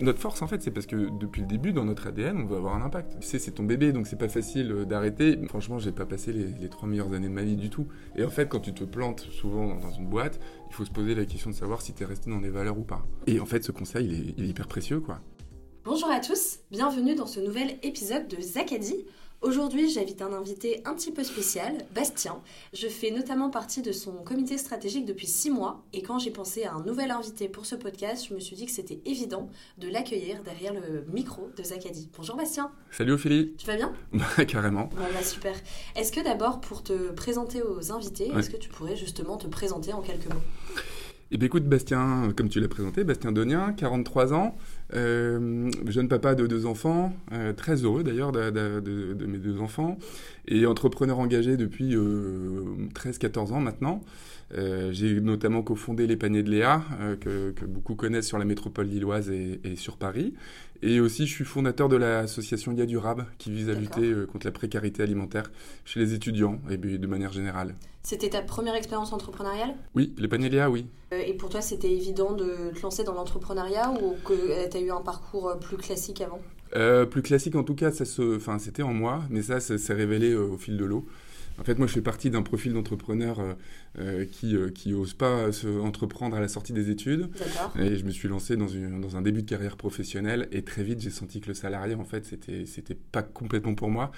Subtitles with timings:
[0.00, 2.56] Notre force, en fait, c'est parce que depuis le début, dans notre ADN, on veut
[2.56, 3.20] avoir un impact.
[3.20, 5.38] Tu sais, c'est ton bébé, donc c'est pas facile euh, d'arrêter.
[5.46, 7.86] Franchement, j'ai pas passé les, trois meilleures années de ma vie du tout.
[8.16, 11.14] Et en fait, quand tu te plantes souvent dans une boîte, il faut se poser
[11.14, 13.06] la question de savoir si t'es resté dans les valeurs ou pas.
[13.28, 15.20] Et en fait, ce conseil, il est, il est hyper précieux, quoi.
[15.84, 19.04] Bonjour à tous, bienvenue dans ce nouvel épisode de Zakadi.
[19.44, 22.40] Aujourd'hui, j'invite un invité un petit peu spécial, Bastien.
[22.72, 26.64] Je fais notamment partie de son comité stratégique depuis six mois et quand j'ai pensé
[26.64, 29.88] à un nouvel invité pour ce podcast, je me suis dit que c'était évident de
[29.88, 32.08] l'accueillir derrière le micro de Zakadi.
[32.16, 32.70] Bonjour Bastien.
[32.90, 33.52] Salut Ophélie.
[33.58, 33.92] Tu vas bien?
[34.14, 34.88] Bah, Carrément.
[34.96, 35.54] Bon, bah, super.
[35.94, 39.92] Est-ce que d'abord, pour te présenter aux invités, est-ce que tu pourrais justement te présenter
[39.92, 40.40] en quelques mots?
[41.30, 44.56] Eh bien, écoute, Bastien, comme tu l'as présenté, Bastien Donien, 43 ans,
[44.96, 49.98] euh, jeune papa de deux enfants, euh, très heureux d'ailleurs de, mes deux enfants,
[50.46, 54.02] et entrepreneur engagé depuis 13-14 euh, ans maintenant.
[54.90, 56.82] J'ai notamment cofondé les paniers de Léa,
[57.20, 60.34] que, beaucoup connaissent sur la métropole lilloise et, et, sur Paris.
[60.82, 64.52] Et aussi, je suis fondateur de l'association Lia Durable, qui vise à lutter contre la
[64.52, 65.50] précarité alimentaire
[65.84, 67.74] chez les étudiants et de manière générale.
[68.02, 69.74] C'était ta première expérience entrepreneuriale?
[69.94, 70.86] Oui, les paniers Léa, oui.
[71.10, 74.90] et pour toi, c'était évident de te lancer dans l'entrepreneuriat ou que tu as eu
[74.90, 76.40] un parcours euh, plus classique avant?
[76.76, 78.36] Euh, Plus classique, en tout cas, ça se...
[78.36, 81.06] enfin, c'était en moi, mais ça, ça s'est révélé euh, au fil de l'eau.
[81.58, 83.40] En fait, moi, je fais partie d'un profil d'entrepreneur
[84.32, 87.30] qui qui ose pas se entreprendre à la sortie des études.
[87.78, 90.82] Et je me suis lancé dans, une, dans un début de carrière professionnelle et très
[90.82, 94.10] vite, j'ai senti que le salarié, en fait, c'était c'était pas complètement pour moi.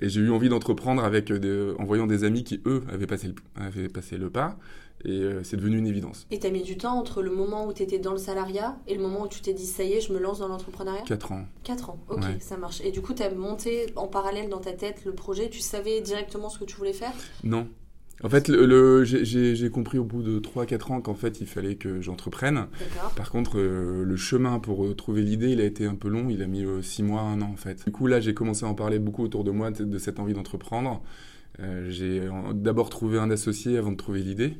[0.00, 3.34] Et j'ai eu envie d'entreprendre avec en voyant des amis qui, eux, avaient passé le,
[3.54, 4.58] avaient passé le pas.
[5.04, 6.26] Et euh, c'est devenu une évidence.
[6.30, 8.78] Et tu as mis du temps entre le moment où tu étais dans le salariat
[8.86, 11.02] et le moment où tu t'es dit ça y est, je me lance dans l'entrepreneuriat?
[11.02, 11.46] Quatre ans.
[11.62, 12.80] Quatre ans, ok, ça marche.
[12.82, 16.00] Et du coup, tu as monté en parallèle dans ta tête le projet, tu savais
[16.00, 17.12] directement ce que tu voulais faire?
[17.44, 17.68] Non.
[18.24, 22.00] En fait, le, j'ai compris au bout de 3-4 ans qu'en fait, il fallait que
[22.00, 22.66] j'entreprenne.
[23.14, 26.30] Par contre, euh, le chemin pour euh, trouver l'idée, il a été un peu long.
[26.30, 27.84] Il a mis 6 mois, 1 an en fait.
[27.84, 30.32] Du coup, là, j'ai commencé à en parler beaucoup autour de moi de cette envie
[30.32, 31.02] d'entreprendre.
[31.60, 34.58] Euh, j'ai d'abord trouvé un associé avant de trouver l'idée.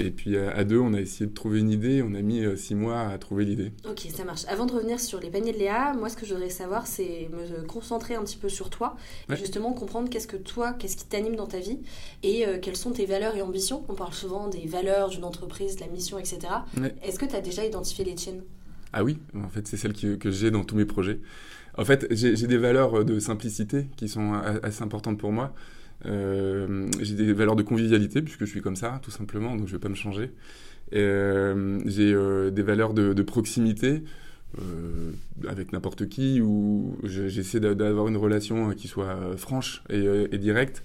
[0.00, 2.02] Et puis à, deux, on a essayé de trouver une idée.
[2.02, 3.72] On a mis euh, six mois à trouver l'idée.
[3.88, 4.42] Ok, ça marche.
[4.48, 7.28] Avant de revenir sur les paniers de Léa, moi ce que je voudrais savoir, c'est
[7.32, 8.96] me concentrer un petit peu sur toi.
[9.30, 11.78] Et justement comprendre qu'est-ce que toi, qu'est-ce qui t'anime dans ta vie
[12.22, 13.84] et euh, quelles sont tes valeurs et ambitions.
[13.88, 16.38] On parle souvent des valeurs d'une entreprise, de la mission, etc.
[17.02, 18.42] Est-ce que tu as déjà identifié les tiennes?
[18.92, 21.18] Ah oui, en fait, c'est celles que j'ai dans tous mes projets.
[21.76, 25.52] En fait, j'ai des valeurs de simplicité qui sont assez importantes pour moi.
[26.06, 29.72] Euh, j'ai des valeurs de convivialité, puisque je suis comme ça, tout simplement, donc je
[29.72, 30.30] ne vais pas me changer.
[30.94, 34.02] Euh, j'ai euh, des valeurs de, proximité,
[35.48, 40.84] avec n'importe qui, où j'essaie d'avoir une relation qui soit franche et, directe,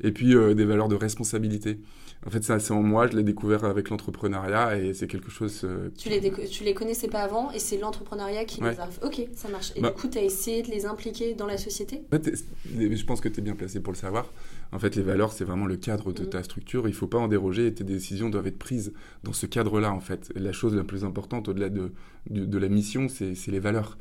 [0.00, 1.80] et puis des valeurs de responsabilité.
[2.26, 5.66] En fait, c'est en moi, je l'ai découvert avec l'entrepreneuriat et c'est quelque chose.
[5.96, 8.88] Tu, les tu les connaissais pas avant et c'est l'entrepreneuriat qui les a.
[9.02, 9.72] Ok, ça marche.
[9.76, 12.02] Et bah du coup, tu as essayé de les impliquer dans la société?
[12.12, 14.32] En fait, Je pense que tu es bien placé pour le savoir.
[14.72, 16.86] En fait, les valeurs, c'est vraiment le cadre de ta structure.
[16.88, 18.92] Il ne faut pas en déroger et tes décisions doivent être prises
[19.24, 20.30] dans ce cadre-là, en fait.
[20.34, 21.92] la chose la plus importante, au-delà de,
[22.28, 23.96] de, la mission, c'est les valeurs.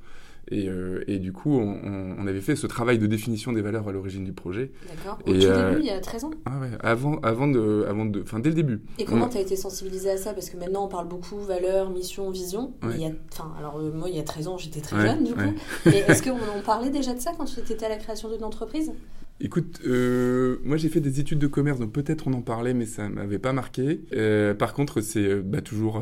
[0.50, 3.92] Et, euh, et, du coup, on, avait fait ce travail de définition des valeurs à
[3.92, 4.72] l'origine du projet.
[4.88, 5.20] D'accord.
[5.26, 8.06] Au tout euh, début, il y a 13 ans Ah ouais, avant, avant de, avant
[8.06, 8.82] de, enfin, dès le début.
[8.98, 10.34] Et comment tu as été sensibilisé à ça?
[10.34, 12.74] Parce que maintenant, on parle beaucoup valeurs, mission, vision.
[12.84, 15.24] Il y a, enfin, alors, euh, moi, il y a 13 ans, j'étais très jeune,
[15.24, 15.54] du coup.
[15.86, 18.44] Mais est-ce qu'on on parlait déjà de ça quand tu étais à la création d'une
[18.44, 18.92] entreprise?
[19.40, 22.88] Écoute, euh, moi j'ai fait des études de commerce, donc peut-être on en parlait, mais
[22.88, 24.02] ça m'avait pas marqué.
[24.14, 26.02] Euh, par contre, c'est bah, toujours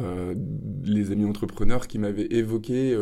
[0.85, 2.97] les amis entrepreneurs qui m'avaient évoqué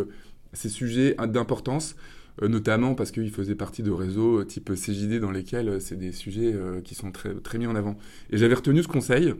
[0.54, 1.96] ces sujets d'importance,
[2.42, 6.96] notamment parce qu'ils faisaient partie de réseaux type CJD dans lesquels c'est des sujets qui
[6.96, 7.98] sont très, très mis en avant.
[8.32, 9.34] Et j'avais retenu ce conseil.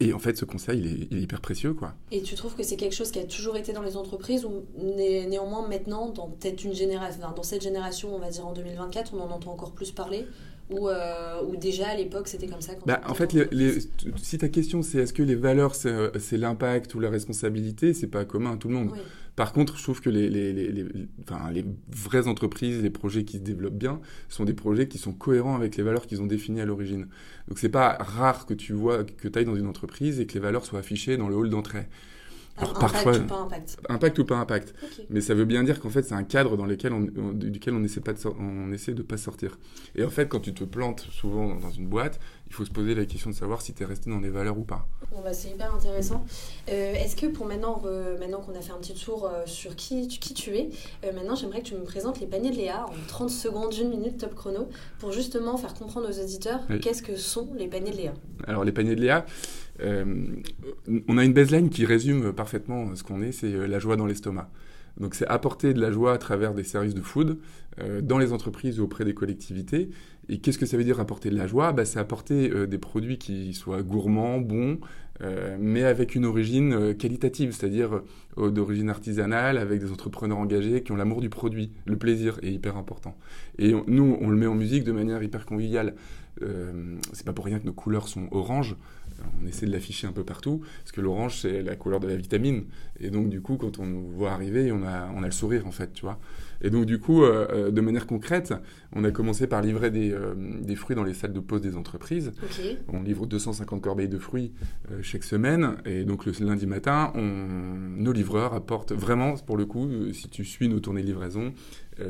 [0.00, 1.94] Et en fait, ce conseil, il est, hyper précieux, quoi.
[2.10, 4.64] Et tu trouves que c'est quelque chose qui a toujours été dans les entreprises ou
[4.76, 9.20] néanmoins maintenant, dans peut-être une génération, dans cette génération, on va dire en 2024, on
[9.20, 10.26] en entend encore plus parler
[10.70, 13.36] ou, euh, ou déjà à l'époque c'était comme ça bah, En fait,
[14.16, 18.24] si ta question c'est est-ce que les valeurs c'est l'impact ou la responsabilité, c'est pas
[18.24, 18.90] commun à tout le monde.
[19.36, 20.86] Par contre, je trouve que les,
[21.88, 25.76] vraies entreprises, les projets qui se développent bien, sont des projets qui sont cohérents avec
[25.76, 27.08] les valeurs qu'ils ont définies à l'origine.
[27.48, 30.34] Donc c'est pas rare que tu vois que tu ailles dans une entreprise et que
[30.34, 31.88] les valeurs soient affichées dans le hall d'entrée.
[32.56, 34.74] Alors, parfois, impact ou pas impact Impact ou pas impact.
[35.10, 37.00] Mais ça veut bien dire qu'en fait, c'est un cadre dans lequel on,
[37.32, 39.58] duquel on essaie, pas de, on essaie de pas sortir.
[39.96, 42.94] Et en fait, quand tu te plantes souvent dans une boîte, il faut se poser
[42.94, 44.86] la question de savoir si tu es resté dans les valeurs ou pas.
[45.10, 46.24] Bon, bah, c'est hyper intéressant.
[46.68, 47.82] Euh, est-ce que pour maintenant,
[48.20, 50.70] maintenant qu'on a fait un petit tour euh, sur qui, qui tu es,
[51.04, 53.90] euh, maintenant j'aimerais que tu me présentes les paniers de Léa en 30 secondes, une
[53.90, 54.68] minute top chrono,
[54.98, 58.12] pour justement faire comprendre aux auditeurs qu'est-ce que sont les paniers de Léa.
[58.46, 59.26] Alors les paniers de Léa,
[59.80, 64.06] on a une baseline qui résume parfaitement ce qu'on est, c'est euh, la joie dans
[64.06, 64.50] l'estomac.
[64.98, 67.38] Donc c'est apporter de la joie à travers des services de food
[68.02, 69.90] dans les entreprises ou auprès des collectivités.
[70.28, 71.72] Et qu'est-ce que ça veut dire apporter de la joie?
[71.72, 74.78] Bah, C'est apporter des produits qui soient gourmands, bons,
[75.58, 78.02] mais avec une origine qualitative, c'est-à-dire
[78.36, 81.72] d'origine artisanale, avec des entrepreneurs engagés qui ont l'amour du produit.
[81.86, 83.16] Le plaisir est hyper important.
[83.58, 85.96] Et nous, on le met en musique de manière hyper conviviale.
[87.12, 88.76] c'est pas pour rien que nos couleurs sont orange
[89.42, 92.16] on essaie de l'afficher un peu partout, parce que l'orange, c'est la couleur de la
[92.16, 92.64] vitamine.
[93.00, 95.66] Et donc, du coup, quand on nous voit arriver, on a, on a le sourire,
[95.66, 96.18] en fait, tu vois.
[96.62, 98.54] Et donc, du coup, euh, euh, de manière concrète,
[98.92, 101.76] on a commencé par livrer des, euh, des fruits dans les salles de pause des
[101.76, 102.32] entreprises.
[102.88, 104.52] On livre 250 corbeilles de fruits
[105.02, 105.76] chaque semaine.
[105.84, 110.44] Et donc, le lundi matin, on, nos livreurs apportent vraiment, pour le coup, si tu
[110.44, 111.52] suis nos tournées de livraison,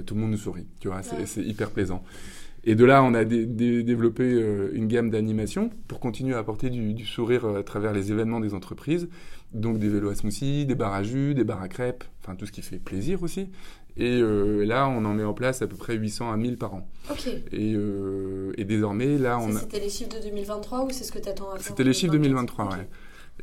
[0.07, 0.67] tout le monde nous sourit.
[0.81, 2.05] Tu vois, c'est hyper plaisant.
[2.67, 7.05] Et de là, on a développé euh, une gamme d'animations pour continuer à apporter du,
[7.05, 9.09] sourire euh, à travers les événements des entreprises.
[9.53, 12.47] Donc des vélos à smoothie, des bars à jus, des bars à crêpes, enfin tout
[12.47, 13.51] ce qui fait plaisir aussi.
[13.97, 16.75] Et euh, là, on en met en place à peu près 800 à 1000 par
[16.75, 16.89] an.
[17.11, 17.29] Ok.
[17.53, 17.77] Et,
[18.57, 19.61] et désormais, là, on a...
[19.61, 21.93] C'était les chiffres de 2023 ou c'est ce que tu attends à faire C'était les
[21.93, 22.89] chiffres de 2023, ouais.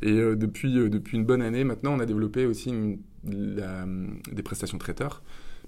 [0.02, 5.22] Et depuis, depuis une bonne année, maintenant, on a développé aussi des prestations traiteurs.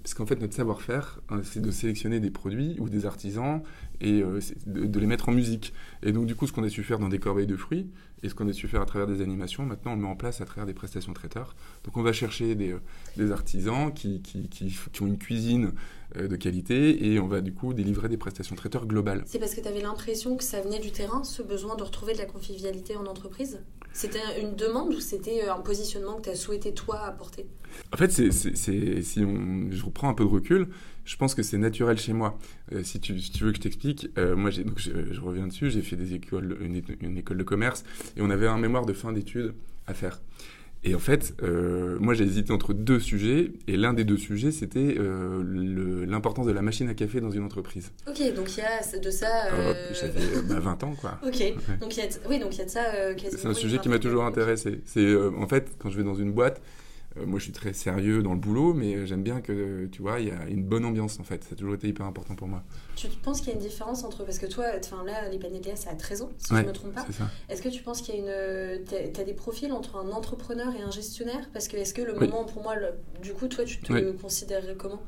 [0.05, 3.63] Parce qu'en fait, notre savoir-faire, hein, c'est de sélectionner des produits ou des artisans
[4.01, 5.73] et euh, de, les mettre en musique.
[6.03, 7.89] Et donc, du coup, ce qu'on a su faire dans des corbeilles de fruits
[8.21, 10.15] et ce qu'on a su faire à travers des animations, maintenant, on le met en
[10.15, 11.55] place à travers des prestations traiteurs.
[11.85, 12.75] Donc, on va chercher des,
[13.17, 14.21] euh, artisans qui,
[15.01, 15.71] ont une cuisine
[16.17, 19.23] euh, de qualité et on va, du coup, délivrer des prestations traiteurs globales.
[19.25, 22.13] C'est parce que tu avais l'impression que ça venait du terrain, ce besoin de retrouver
[22.13, 23.59] de la convivialité en entreprise?
[23.95, 27.45] C'était une demande ou c'était un positionnement que tu as souhaité, toi, apporter?
[27.93, 28.21] En fait, si
[28.51, 30.67] je reprends un peu de recul,
[31.05, 32.37] je pense que c'est naturel chez moi.
[32.73, 35.95] Euh, si, tu, veux que je t'explique, euh, moi, donc je, reviens dessus, j'ai fait
[35.95, 37.85] des écoles, une, école de commerce
[38.17, 39.53] et on avait un mémoire de fin d'études
[39.87, 40.19] à faire.
[40.87, 44.51] Et en fait, euh, moi, j'ai hésité entre deux sujets, et l'un des deux sujets,
[44.51, 44.95] c'était
[46.07, 47.91] l'importance de la machine à café dans une entreprise.
[48.07, 49.27] Ok, donc il y a de ça.
[49.93, 51.19] J'avais 20 bah, ans, quoi.
[51.25, 52.83] Ok, donc il y a, oui, donc il y a de ça
[53.15, 53.41] quasiment.
[53.41, 54.81] C'est un sujet qui m'a toujours intéressé.
[54.85, 56.61] C'est en fait, quand je vais dans une boîte,
[57.17, 60.19] euh, moi, je suis très sérieux dans le boulot, mais j'aime bien que, tu vois,
[60.19, 61.43] il y a une bonne ambiance, en fait.
[61.43, 62.63] Ça a toujours été hyper important pour moi.
[62.95, 64.23] Tu penses qu'il y a une différence entre...
[64.23, 66.67] Parce que toi, enfin là, les paniers de c'est à 13 ans, si je ne
[66.67, 67.05] me trompe pas.
[67.49, 68.85] Est-ce que tu penses qu'il y a une...
[68.85, 71.49] Tu as, des profils entre un entrepreneur et un gestionnaire?
[71.53, 72.75] Parce que est-ce que le moment, pour moi,
[73.21, 75.01] du coup, toi, tu te considérerais comment?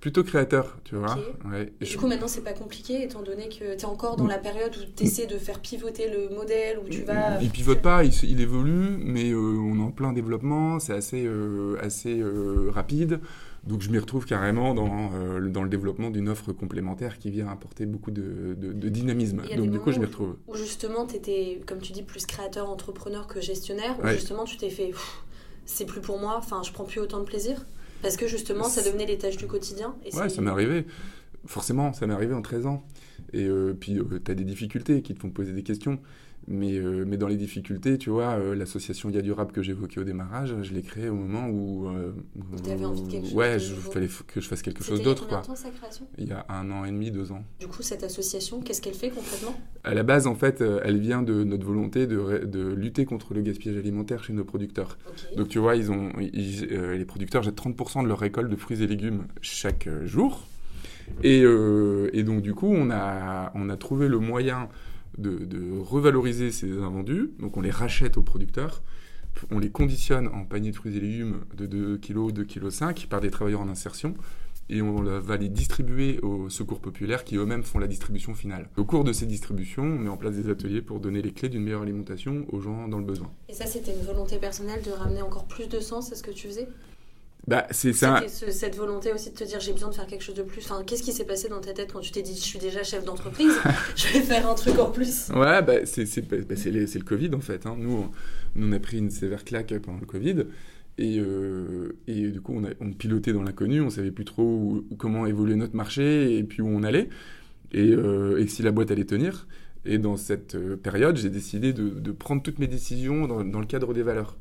[0.00, 1.18] Plutôt créateur, tu vois.
[1.50, 1.72] Ouais.
[1.80, 4.74] du coup, maintenant, c'est pas compliqué, étant donné que tu es encore dans la période
[4.76, 7.40] où tu essaies de faire pivoter le modèle, où tu vas...
[7.42, 11.76] Il pivote pas, il, évolue, mais euh, on est en plein développement, c'est assez, euh,
[11.82, 13.20] assez euh, rapide.
[13.64, 17.84] Donc je m'y retrouve carrément dans, dans le développement d'une offre complémentaire qui vient apporter
[17.84, 19.42] beaucoup de, de, dynamisme.
[19.54, 20.36] Donc du coup, je m'y retrouve.
[20.48, 24.56] Où justement, tu étais, comme tu dis, plus créateur, entrepreneur que gestionnaire, où justement, tu
[24.56, 24.92] t'es fait,
[25.66, 27.66] c'est plus pour moi, enfin, je prends plus autant de plaisir
[28.02, 29.94] parce que justement, ça devenait les tâches du quotidien.
[30.04, 30.86] Et ouais, ça m'est arrivé.
[31.46, 32.84] Forcément, ça m'est arrivé en 13 ans.
[33.32, 35.98] Et euh, puis, euh, tu as des difficultés qui te font poser des questions.
[36.52, 40.04] Mais, euh, mais dans les difficultés, tu vois, euh, l'association Dia Durable que j'évoquais au
[40.04, 41.86] démarrage, je l'ai créée au moment où.
[41.86, 42.10] Euh,
[42.64, 45.26] tu avais envie de quelque chose Ouais, il fallait que je fasse quelque chose d'autre.
[45.28, 46.08] Il y a combien de temps sa création?
[46.18, 47.44] Il y a un an et demi, deux ans.
[47.60, 49.54] Du coup, cette association, qu'est-ce qu'elle fait concrètement?
[49.84, 53.42] À la base, en fait, elle vient de notre volonté de, de lutter contre le
[53.42, 54.98] gaspillage alimentaire chez nos producteurs.
[55.36, 58.88] Donc, tu vois, ils ont, les producteurs jettent 30% de leur récolte de fruits et
[58.88, 60.48] légumes chaque jour.
[61.22, 61.44] Et,
[62.12, 64.68] et, donc, du coup, on a, on a trouvé le moyen
[65.20, 67.30] de, revaloriser ces invendus.
[67.38, 68.82] Donc on les rachète aux producteurs,
[69.50, 73.06] on les conditionne en paniers de fruits et légumes de 2 kg, 2 kg 5
[73.08, 74.14] par des travailleurs en insertion
[74.70, 78.68] et on va les distribuer aux secours populaires qui eux-mêmes font la distribution finale.
[78.76, 81.48] Au cours de ces distributions, on met en place des ateliers pour donner les clés
[81.48, 83.30] d'une meilleure alimentation aux gens dans le besoin.
[83.48, 86.30] Et ça, c'était une volonté personnelle de ramener encore plus de sens à ce que
[86.30, 86.68] tu faisais?
[87.46, 88.22] Bah, c'est ça.
[88.28, 90.62] cette volonté aussi de te dire j'ai besoin de faire quelque chose de plus.
[90.64, 92.82] Enfin, qu'est-ce qui s'est passé dans ta tête quand tu t'es dit je suis déjà
[92.82, 93.52] chef d'entreprise,
[93.96, 95.30] je vais faire un truc en plus?
[95.30, 97.66] Ouais, bah, c'est bah, le Covid en fait.
[97.66, 97.76] Hein.
[97.78, 98.10] Nous, on,
[98.56, 100.44] on, a pris une sévère claque pendant le Covid.
[100.98, 104.84] Et, euh, et du coup, on, a, on pilotait dans l'inconnu, on savait plus trop
[104.98, 107.08] comment évoluer notre marché et puis où on allait.
[107.72, 109.46] Et, euh, et si la boîte allait tenir.
[109.86, 113.60] Et dans cette euh, période, j'ai décidé de, de, prendre toutes mes décisions dans, dans
[113.60, 114.36] le cadre des valeurs.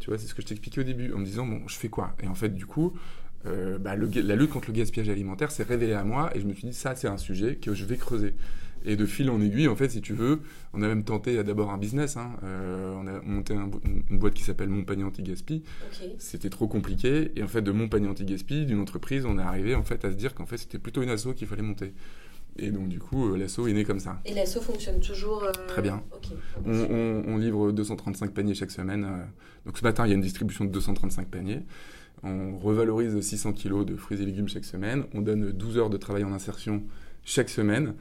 [0.00, 1.88] Tu vois, c'est ce que je t'expliquais au début, en me disant, bon, je fais
[1.88, 2.14] quoi?
[2.22, 2.92] Et en fait, du coup,
[3.46, 6.54] euh, bah, la lutte contre le gaspillage alimentaire s'est révélée à moi et je me
[6.54, 8.34] suis dit, ça, c'est un sujet que je vais creuser.
[8.86, 10.40] Et de fil en aiguille, en fait, si tu veux,
[10.74, 12.18] on a même tenté d'abord un business.
[12.18, 12.32] Hein.
[12.44, 15.62] Euh, on a monté une boîte qui s'appelle Mon Panier Anti-Gaspi.
[16.18, 17.32] C'était trop compliqué.
[17.34, 20.10] Et en fait, de Mon Panier Anti-Gaspi, d'une entreprise, on est arrivé en fait, à
[20.10, 21.94] se dire qu'en fait, c'était plutôt une asso qu'il fallait monter.
[22.56, 24.20] Et donc, du coup, euh, l'assaut est né comme ça.
[24.24, 26.02] Et l'assaut fonctionne toujours euh, Très bien.
[26.64, 29.04] On, livre 235 paniers chaque semaine.
[29.04, 29.24] Euh.
[29.66, 31.62] Donc, ce matin, il y a une distribution de 235 paniers.
[32.22, 35.04] On revalorise 600 kilos de fruits et légumes chaque semaine.
[35.14, 36.82] On donne 12 heures de travail en insertion
[37.24, 37.94] chaque semaine.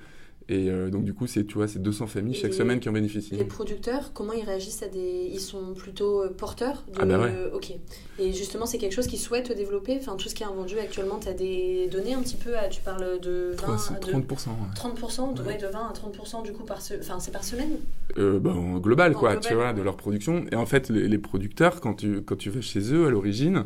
[0.49, 2.91] Et euh, donc, du coup, c'est, tu vois, c'est 200 familles chaque semaine qui en
[2.91, 3.35] bénéficient.
[3.35, 5.29] Les producteurs, comment ils réagissent à des...
[5.31, 6.99] Ils sont plutôt euh, porteurs de...
[6.99, 7.31] Ah bah ouais.
[7.53, 7.71] Ok.
[8.19, 11.17] Et justement, c'est quelque chose qu'ils souhaitent développer Enfin, tout ce qui est vendu actuellement,
[11.19, 12.67] tu as des données un petit peu à...
[12.67, 13.95] Tu parles de 20 30%.
[13.95, 14.11] à de...
[14.11, 14.55] 30%, ouais.
[14.75, 15.47] 30%, de, Ouais.
[15.47, 17.77] ouais, de 20 à 30% du coup par, se- enfin, c'est par semaine?
[18.17, 19.47] Euh, bah, en global, En quoi, global.
[19.49, 20.45] tu vois, de leur production.
[20.51, 23.63] Et en fait, les, les producteurs, quand tu, quand tu vas chez eux, à l'origine,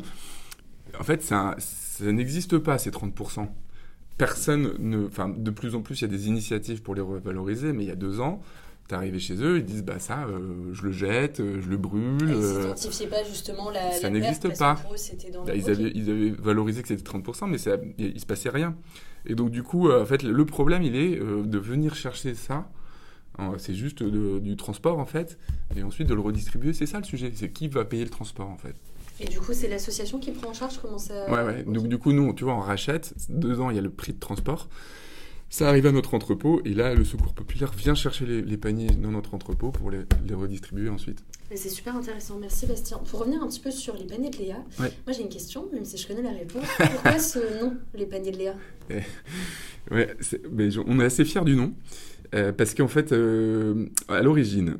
[0.98, 3.48] en fait, ça, ça n'existe pas, ces 30%.
[4.18, 5.06] Personne ne...
[5.06, 7.88] Enfin, de plus en plus, il y a des initiatives pour les revaloriser, mais il
[7.88, 8.42] y a deux ans,
[8.88, 11.76] t'es arrivé chez eux, ils disent, bah ça, euh, je le jette, euh, je le
[11.76, 12.30] brûle.
[12.30, 14.76] Euh, n'identifiaient pas justement la, ça n'existe pas.
[15.32, 18.50] dans Bah, ils, avaient, ils avaient valorisé que c'était 30%, mais ça, il, se passait
[18.50, 18.74] rien.
[19.26, 22.68] Et donc, du coup, en fait, le problème, il est de venir chercher ça.
[23.58, 25.38] C'est juste de- du transport, en fait,
[25.76, 26.72] et ensuite de le redistribuer.
[26.72, 27.30] C'est ça le sujet.
[27.34, 28.74] C'est qui va payer le transport, en fait?
[29.20, 31.28] Et du coup, c'est l'association qui prend en charge comment ça...
[31.30, 31.64] Ouais, ouais.
[31.64, 33.14] Donc, du coup, nous, tu vois, on rachète.
[33.28, 34.68] Deux ans, il y a le prix de transport.
[35.50, 38.90] Ça arrive à notre entrepôt, et là, le Secours Populaire vient chercher les, les paniers
[38.90, 41.24] dans notre entrepôt pour les, les redistribuer ensuite.
[41.54, 42.98] C'est super intéressant, merci Bastien.
[42.98, 44.92] Pour revenir un petit peu sur les paniers de Léa, Ouais.
[45.06, 46.66] moi j'ai une question, même si je connais la réponse.
[46.76, 48.54] Pourquoi ce nom, les paniers de Léa?
[49.90, 51.72] Ouais, c'est- mais je- on est assez fiers du nom,
[52.34, 54.76] euh, parce qu'en fait, euh, à l'origine,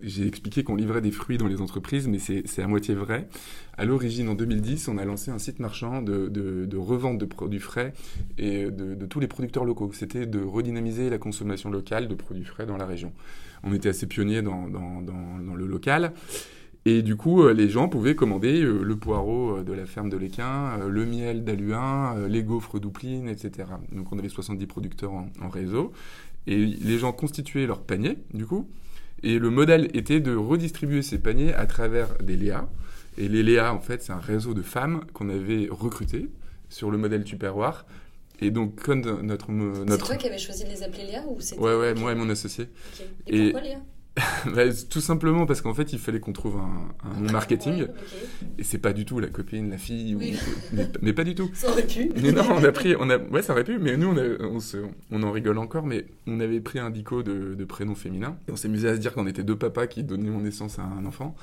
[0.00, 3.28] j'ai expliqué qu'on livrait des fruits dans les entreprises, mais c'est à moitié vrai.
[3.76, 7.92] À l'origine, en 2010, on a lancé un site marchand de, revente de produits frais
[8.38, 9.90] et de, de tous les producteurs locaux.
[9.92, 13.12] C'était de redynamiser la consommation locale de produits frais dans la région.
[13.64, 14.66] On était assez pionniers dans,
[15.56, 16.12] le local.
[16.86, 20.10] Et du coup, euh, les gens pouvaient commander euh, le poireau euh, de la ferme
[20.10, 23.70] de l'Équin, euh, le miel d'Aluin, euh, les gaufres d'Oupline, etc.
[23.90, 25.92] Donc on avait 70 producteurs en, en réseau.
[26.46, 28.68] Et les gens constituaient leur panier, du coup.
[29.26, 32.68] Et le modèle était de redistribuer ces paniers à travers des Léa.
[33.16, 36.28] Et les Léa, en fait, c'est un réseau de femmes qu'on avait recruté
[36.68, 37.86] sur le modèle Tupperware.
[38.40, 39.46] Et donc, comme notre...
[39.46, 40.06] C'est notre...
[40.06, 41.58] toi qui avais choisi de les appeler Léa ou c'était...
[41.60, 42.66] Ouais, ouais, moi et mon associé.
[43.26, 43.78] Et, Et- pourquoi Léa
[44.54, 47.74] Bah, tout simplement parce qu'en fait, il fallait qu'on trouve un, un nom marketing.
[47.82, 48.48] Ouais, ok.
[48.58, 50.20] Et c'est pas du tout la copine, la fille, ou-
[50.72, 51.50] mais, mais pas du tout.
[51.54, 52.10] Ça aurait pu.
[52.22, 54.44] Mais non, on a pris, on a, ouais, ça aurait pu, mais nous, on, a-
[54.44, 54.76] on, se-
[55.10, 58.36] on en rigole encore, mais on avait pris un dico de, de prénom féminin.
[58.48, 61.04] Et on s'amusait à se dire qu'on était deux papas qui donnions naissance à un
[61.06, 61.34] enfant.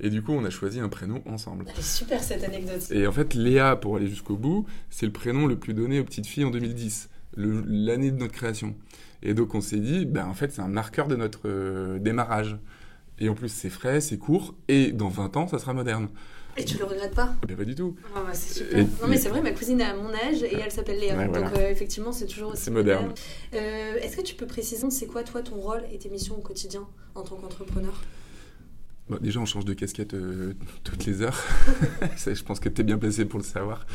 [0.00, 1.64] Et du coup, on a choisi un prénom ensemble.
[1.76, 2.90] Est super cette anecdote.
[2.92, 6.04] Et en fait, Léa, pour aller jusqu'au bout, c'est le prénom le plus donné aux
[6.04, 8.74] petites filles en 2010, le- l'année de notre création.
[9.22, 12.58] Et donc, on s'est dit, ben, en fait, c'est un marqueur de notre euh, démarrage.
[13.18, 16.08] Et en plus, c'est frais, c'est court, et dans 20 ans, ça sera moderne.
[16.56, 17.34] Et tu le regrettes pas?
[17.46, 17.94] Ben, pas du tout.
[18.14, 18.78] Ah bah, c'est super.
[18.78, 21.16] Et- non mais c'est vrai, ma cousine a mon âge et elle s'appelle Léa.
[21.16, 21.52] Ouais, Donc voilà.
[21.56, 23.14] euh, effectivement, c'est toujours aussi C'est moderne.
[23.54, 26.40] Euh, Est-ce que tu peux préciser, c'est quoi toi ton rôle et tes missions au
[26.42, 28.02] quotidien en tant qu'entrepreneur?
[29.08, 31.40] Bon, déjà, on change de casquette euh, toutes les heures.
[32.16, 33.86] Je pense que tu es bien placé pour le savoir.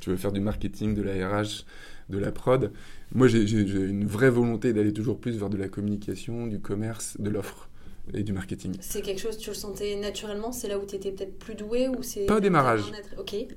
[0.00, 1.64] Tu veux faire du marketing, de la RH,
[2.10, 2.72] de la prod.
[3.14, 7.30] Moi, j'ai une vraie volonté d'aller toujours plus vers de la communication, du commerce, de
[7.30, 7.68] l'offre
[8.12, 8.74] et du marketing.
[8.80, 11.88] C'est quelque chose, tu le sentais naturellement C'est là où tu étais peut-être plus doué
[11.88, 12.82] ou c'est Pas au démarrage.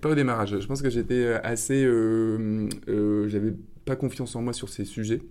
[0.01, 0.59] Pas au démarrage.
[0.59, 1.83] Je pense que j'étais euh, assez.
[1.83, 3.53] euh, euh, J'avais
[3.85, 5.21] pas confiance en moi sur ces sujets.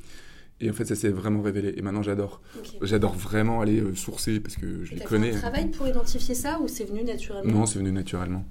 [0.61, 1.75] Et en fait, ça s'est vraiment révélé.
[1.77, 2.41] Et maintenant, j'adore.
[2.83, 5.31] J'adore vraiment aller euh, sourcer parce que je Et les connais.
[5.33, 7.53] fait un travail pour identifier ça ou c'est venu naturellement?
[7.53, 8.45] Non, c'est venu naturellement.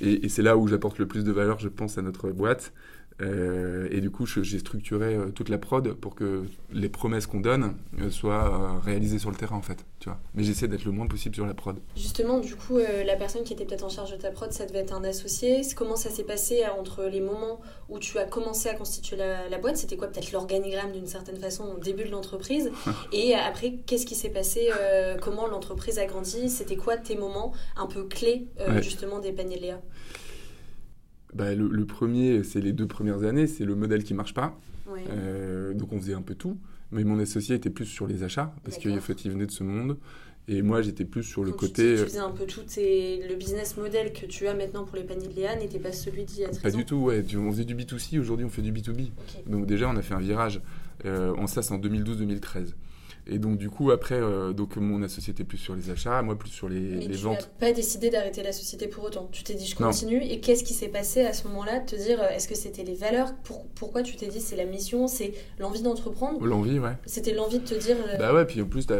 [0.00, 2.72] Et, et c'est là où j'apporte le plus de valeur, je pense, à notre boîte.
[3.20, 7.40] Euh, et du coup, j'ai structuré euh, toute la prod pour que les promesses qu'on
[7.40, 9.84] donne euh, soient réalisées sur le terrain, en fait.
[10.00, 10.18] Tu vois.
[10.34, 11.78] Mais j'essaie d'être le moins possible sur la prod.
[11.96, 14.66] Justement, du coup, euh, la personne qui était peut-être en charge de ta prod, ça
[14.66, 15.60] devait être un associé.
[15.76, 19.58] Comment ça s'est passé entre les moments où tu as commencé à constituer la, la
[19.58, 19.76] boîte?
[19.76, 22.70] C'était quoi peut-être l'organigramme d'une certaine façon au début de l'entreprise?
[23.12, 26.48] Et après, qu'est-ce qui s'est passé euh, Comment l'entreprise a grandi?
[26.48, 28.82] C'était quoi tes moments un peu clés Ouais.
[28.82, 29.80] justement des paniers Léa?
[31.34, 34.58] Bah, le, le premier, c'est les deux premières années, c'est le modèle qui marche pas.
[34.86, 35.04] Ouais.
[35.10, 36.58] Euh, donc on faisait un peu tout.
[36.90, 39.04] Mais mon associé était plus sur les achats, parce qu'en D'accord.
[39.04, 39.96] fait, il venait de ce monde.
[40.48, 41.82] Et moi, j'étais plus sur le tu côté.
[41.82, 44.54] dis que euh, Tu faisais un peu tout, et le business model que tu as
[44.54, 46.78] maintenant pour les paniers de Léa n'était pas celui d'il y a 13 Pas ans
[46.78, 47.22] du tout, ouais.
[47.22, 49.04] Tu- On faisait du B2C, aujourd'hui, on fait du B2B.
[49.16, 49.48] Ok.
[49.50, 50.60] Donc déjà, on a fait un virage.
[51.06, 52.74] Euh, en ça, c'est en 2012-2013.
[53.26, 56.36] Et donc du coup, après, euh, donc mon associé était plus sur les achats, moi
[56.36, 57.50] plus sur les, Mais les tu ventes.
[57.60, 59.28] n'as pas décidé d'arrêter la société pour autant.
[59.30, 59.88] Tu t'es dit je Non.
[59.88, 60.20] continue.
[60.22, 62.82] Et qu'est-ce qui s'est passé à ce moment-là de te dire euh, est-ce que c'était
[62.82, 63.32] les valeurs?
[63.44, 66.44] Pour- Pourquoi tu t'es dit c'est la mission, c'est l'envie d'entreprendre?
[66.44, 66.96] L'envie, ouais.
[67.06, 68.92] C'était l'envie de te dire euh, Bah ouais, puis en plus, tu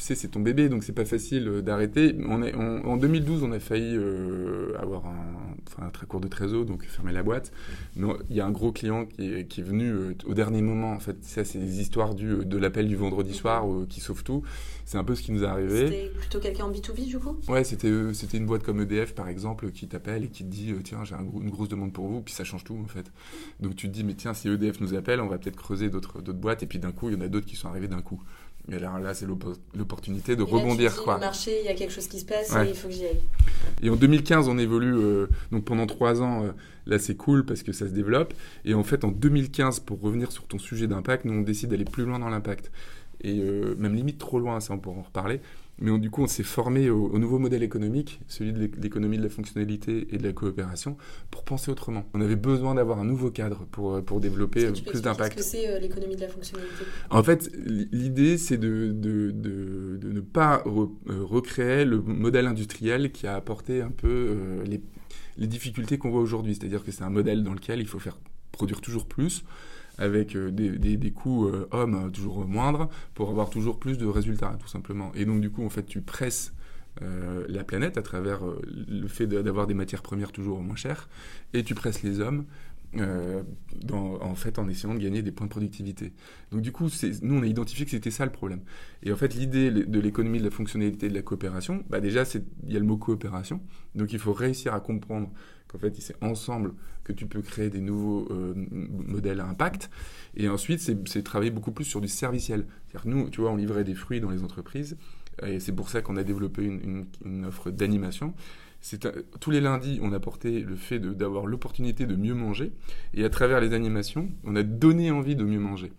[0.00, 2.16] sais, c'est ton bébé, donc c'est pas facile d'arrêter.
[2.26, 6.28] On est, on- en 2012, on a failli euh, avoir un, un très court de
[6.28, 7.52] trésor, donc fermer la boîte.
[7.96, 9.92] Mais il y a un gros client qui est, qui est venu
[10.26, 11.16] au dernier moment, en fait.
[11.22, 14.42] Ça, c'est des histoires du, de l'appel du vendredi soir qui sauve tout.
[14.86, 15.86] C'est un peu ce qui nous est arrivé.
[15.86, 17.36] C'était plutôt quelqu'un en B2B du coup?
[17.48, 20.74] Ouais, c'était c'était une boîte comme EDF par exemple qui t'appelle et qui te dit
[20.82, 23.10] tiens j'ai une grosse demande pour vous, puis ça change tout en fait.
[23.60, 26.20] Donc tu te dis mais tiens si EDF nous appelle, on va peut-être creuser d'autres
[26.22, 28.02] d'autres boîtes et puis d'un coup il y en a d'autres qui sont arrivés d'un
[28.02, 28.22] coup.
[28.72, 30.96] Et là, là c'est l'opportunité de rebondir.
[30.96, 31.14] quoi.
[31.14, 33.04] Le marché, il y a quelque chose qui se passe et il faut que j'y
[33.04, 33.20] aille.
[33.82, 34.96] Et en 2015, on évolue.
[34.96, 36.52] Euh, donc pendant trois ans, euh,
[36.86, 38.32] là, c'est cool parce que ça se développe.
[38.64, 41.84] Et en fait, en 2015, pour revenir sur ton sujet d'impact, nous, on décide d'aller
[41.84, 42.70] plus loin dans l'impact.
[43.20, 45.40] Et euh, même limite trop loin, ça, on pourra en reparler.
[45.80, 49.28] Mais du coup, on s'est formé au, nouveau modèle économique, celui de l'économie de la
[49.28, 50.96] fonctionnalité et de la coopération,
[51.32, 52.04] pour penser autrement.
[52.14, 55.36] On avait besoin d'avoir un nouveau cadre pour, pour développer plus d'impact.
[55.36, 56.84] Qu'est-ce que c'est euh, l'économie de la fonctionnalité?
[57.10, 57.50] En fait,
[57.92, 60.86] l'idée, c'est de, de, de, de, ne pas euh,
[61.24, 64.80] recréer le modèle industriel qui a apporté un peu euh, les,
[65.38, 66.54] les difficultés qu'on voit aujourd'hui.
[66.54, 68.18] C'est-à-dire que c'est un modèle dans lequel il faut faire
[68.52, 69.44] produire toujours plus
[69.98, 74.68] avec euh, des, coûts euh, hommes toujours moindres pour avoir toujours plus de résultats, tout
[74.68, 75.12] simplement.
[75.14, 76.52] Et donc, du coup, en fait, tu presses
[77.02, 81.08] euh, la planète à travers le fait d'avoir des matières premières toujours moins chères,
[81.52, 82.44] et tu presses les hommes
[82.96, 86.12] dans, en fait en essayant de gagner des points de productivité.
[86.52, 86.88] Donc du coup,
[87.22, 88.60] nous on a identifié que c'était ça le problème.
[89.02, 92.24] Et en fait, l'idée de l'économie de la fonctionnalité de la coopération, bah déjà,
[92.66, 93.60] il y a le mot coopération.
[93.94, 95.30] Donc il faut réussir à comprendre
[95.74, 99.90] en fait, c'est ensemble que tu peux créer des nouveaux euh, modèles à impact.
[100.36, 102.66] Et ensuite, c'est travailler beaucoup plus sur du serviciel.
[102.86, 104.96] C'est-à-dire nous, tu vois, on livrait des fruits dans les entreprises.
[105.44, 108.34] Et c'est pour ça qu'on a développé une, offre d'animation.
[109.40, 112.72] Tous les lundis, on apportait le fait d'avoir l'opportunité de mieux manger.
[113.14, 115.92] Et à travers les animations, on a donné envie de mieux manger.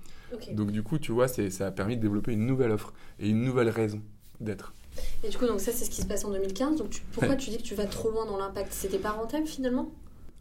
[0.51, 3.41] Donc du coup, tu vois, ça a permis de développer une nouvelle offre et une
[3.41, 4.01] nouvelle raison
[4.39, 4.73] d'être.
[5.23, 6.77] Et du coup, donc ça, c'est ce qui se passe en 2015.
[6.77, 8.71] Donc, pourquoi tu dis que tu vas trop loin dans l'impact?
[8.71, 9.91] C'était pas rentable finalement?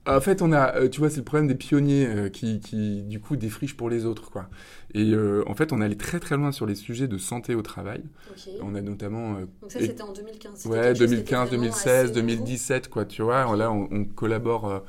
[0.07, 3.03] En fait, on a, euh, tu vois, c'est le problème des pionniers euh, qui, qui,
[3.03, 4.49] du coup, défrichent pour les autres, quoi.
[4.93, 7.63] Et euh, en fait, on allait très très loin sur les sujets de santé au
[7.63, 8.03] travail.
[8.63, 9.41] On a notamment.
[9.63, 10.67] Donc ça, c'était en 2015.
[10.67, 13.05] Ouais, 2015, 2016, 2017, quoi.
[13.05, 14.85] Tu vois, là, on, on collabore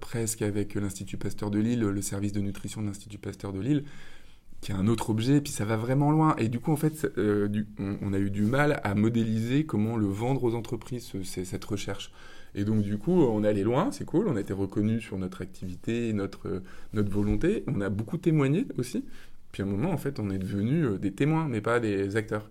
[0.00, 3.84] presque avec l'Institut Pasteur de Lille, le service de nutrition de l'Institut Pasteur de Lille
[4.62, 6.36] qui est un autre objet, puis ça va vraiment loin.
[6.38, 7.48] Et du coup, en fait, euh,
[7.78, 12.12] on, a eu du mal à modéliser comment le vendre aux entreprises, cette recherche.
[12.54, 15.16] Et donc, du coup, on est allé loin, c'est cool, on a été reconnu sur
[15.18, 16.62] notre activité, notre,
[16.92, 19.04] notre volonté, on a beaucoup témoigné aussi.
[19.52, 22.16] Puis à un moment, en fait, on est devenu euh, des témoins, mais pas des
[22.16, 22.48] acteurs.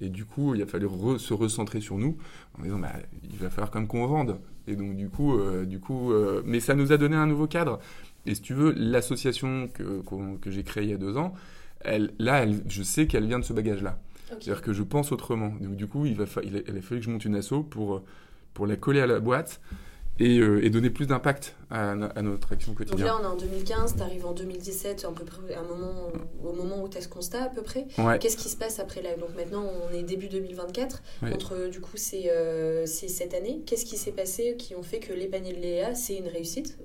[0.00, 0.86] Et du coup, il a fallu
[1.18, 2.16] se recentrer sur nous
[2.58, 2.92] en disant, bah,
[3.24, 4.38] il va falloir quand même qu'on vende.
[4.66, 6.12] Et donc, du coup, euh, du coup
[6.44, 7.78] mais ça nous a donné un nouveau cadre.
[8.24, 10.02] Et si tu veux, l'association que,
[10.40, 11.34] que j'ai créée il y a deux ans,
[11.80, 13.98] elle, là, elle, je sais qu'elle vient de ce bagage-là.
[14.28, 15.54] C'est-à-dire que je pense autrement.
[15.60, 17.64] Donc, du coup, il, va il, a, il, a, fallu que je monte une asso
[17.68, 18.02] pour,
[18.54, 19.60] pour la coller à la boîte
[20.20, 23.08] euh, et, donner plus d'impact à, notre action quotidienne.
[23.08, 26.12] Donc là, on est en 2015, tu arrives en 2017, à peu près, un moment,
[26.44, 27.86] au moment où tu as ce constat à peu près.
[28.20, 31.02] Qu'est-ce qui se passe après là Donc maintenant, on est début 2024.
[31.22, 33.62] Entre, du coup, c'est euh, cette année.
[33.66, 36.78] Qu'est-ce qui s'est passé qui ont fait que les paniers de Léa, c'est une réussite?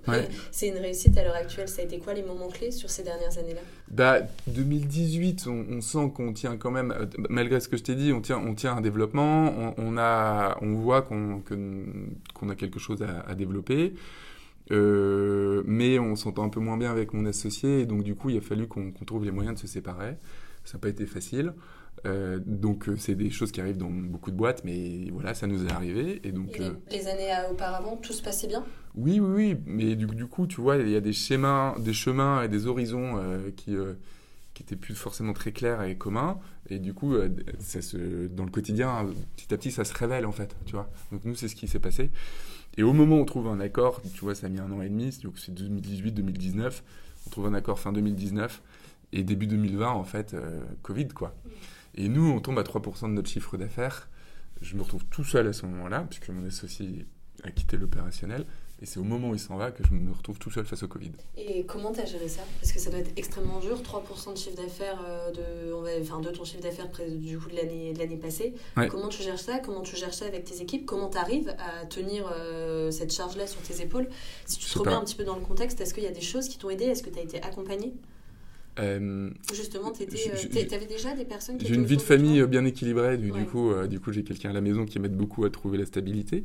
[0.52, 1.67] C'est une réussite à l'heure actuelle.
[1.67, 3.62] Ça a été quoi les moments clés sur ces dernières années-là?
[3.89, 8.13] Bah, 2018, on, sent qu'on tient quand même, euh, malgré ce que je t'ai dit,
[8.13, 9.73] on tient, on tient un développement.
[9.78, 11.41] On, a, on voit qu'on
[12.34, 13.93] qu'on a quelque chose à, à développer.
[14.71, 18.30] Euh, mais on s'entend un peu moins bien avec mon associé, et donc du coup,
[18.30, 20.17] il a fallu qu'on trouve les moyens de se séparer.
[20.65, 21.53] Ça n'a pas été facile.
[22.06, 25.47] Euh, donc euh, c'est des choses qui arrivent dans beaucoup de boîtes, mais voilà, ça
[25.47, 26.21] nous est arrivé.
[26.23, 28.63] Et donc les, années auparavant, tout se passait bien?
[28.95, 31.93] Oui, oui, oui, mais du, du, coup, tu vois, il y a des schémas, des
[31.93, 33.21] chemins et des horizons
[33.56, 33.75] qui
[34.53, 36.39] qui étaient plus forcément très clairs et communs.
[36.67, 37.13] Et du coup,
[37.60, 40.89] ça se, dans le quotidien, petit à petit, ça se révèle en fait, tu vois.
[41.12, 42.10] Donc nous, c'est ce qui s'est passé.
[42.77, 44.81] Et au moment où on trouve un accord, tu vois, ça a mis un an
[44.81, 46.81] et demi, donc c'est 2018-2019,
[47.25, 48.61] on trouve un accord fin 2019,
[49.13, 51.35] et début 2020, en fait, euh, Covid, quoi.
[51.95, 54.09] Et nous, on tombe à 3% de notre chiffre d'affaires.
[54.61, 57.07] Je me retrouve tout seul à ce moment-là, puisque mon associé
[57.47, 58.45] a quitté l'opérationnel.
[58.79, 60.83] Et c'est au moment où il s'en va que je me retrouve tout seul face
[60.83, 61.12] au Covid.
[61.36, 62.43] Et comment tu as géré ça?
[62.62, 66.29] Parce que ça doit être extrêmement dur, 3% de chiffre d'affaires, euh, de, enfin, de
[66.29, 68.53] ton chiffre d'affaires du coup de l'année passée.
[68.89, 69.57] Comment tu gères ça?
[69.60, 70.86] Comment tu gères ça avec tes équipes?
[70.86, 74.07] Comment tu arrives à tenir euh, cette charge-là sur tes épaules?
[74.45, 76.21] Si tu te remets un petit peu dans le contexte, est-ce qu'il y a des
[76.21, 76.86] choses qui t'ont aidé?
[76.86, 77.93] Est-ce que tu as été accompagné?
[78.79, 83.17] Euh, Justement, tu avais déjà des personnes qui J'ai une vie de famille bien équilibrée,
[83.17, 85.79] du, du coup, du coup j'ai quelqu'un à la maison qui m'aide beaucoup à trouver
[85.79, 86.43] la stabilité.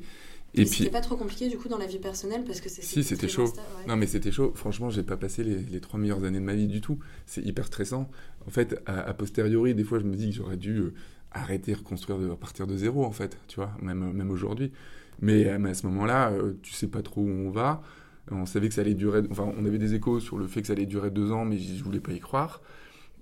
[0.55, 2.83] Et, puis c'était pas trop compliqué du coup dans la vie personnelle parce que c'est
[2.83, 3.51] si c'était chaud.
[3.89, 4.53] non mais c'était chaud.
[4.55, 6.99] Franchement j'ai pas passé les, les, trois meilleures années de ma vie du tout.
[7.25, 8.11] C'est hyper stressant.
[8.47, 10.95] En fait à, posteriori des fois je me dis que j'aurais dû euh,
[11.31, 14.73] arrêter reconstruire de, partir de zéro en fait tu vois même même aujourd'hui.
[15.21, 17.83] Mais, euh, à ce moment-là euh, tu sais pas trop où on va.
[18.31, 20.67] On savait que ça allait durer enfin on avait des échos sur le fait que
[20.67, 22.61] ça allait durer deux ans mais je voulais pas y croire.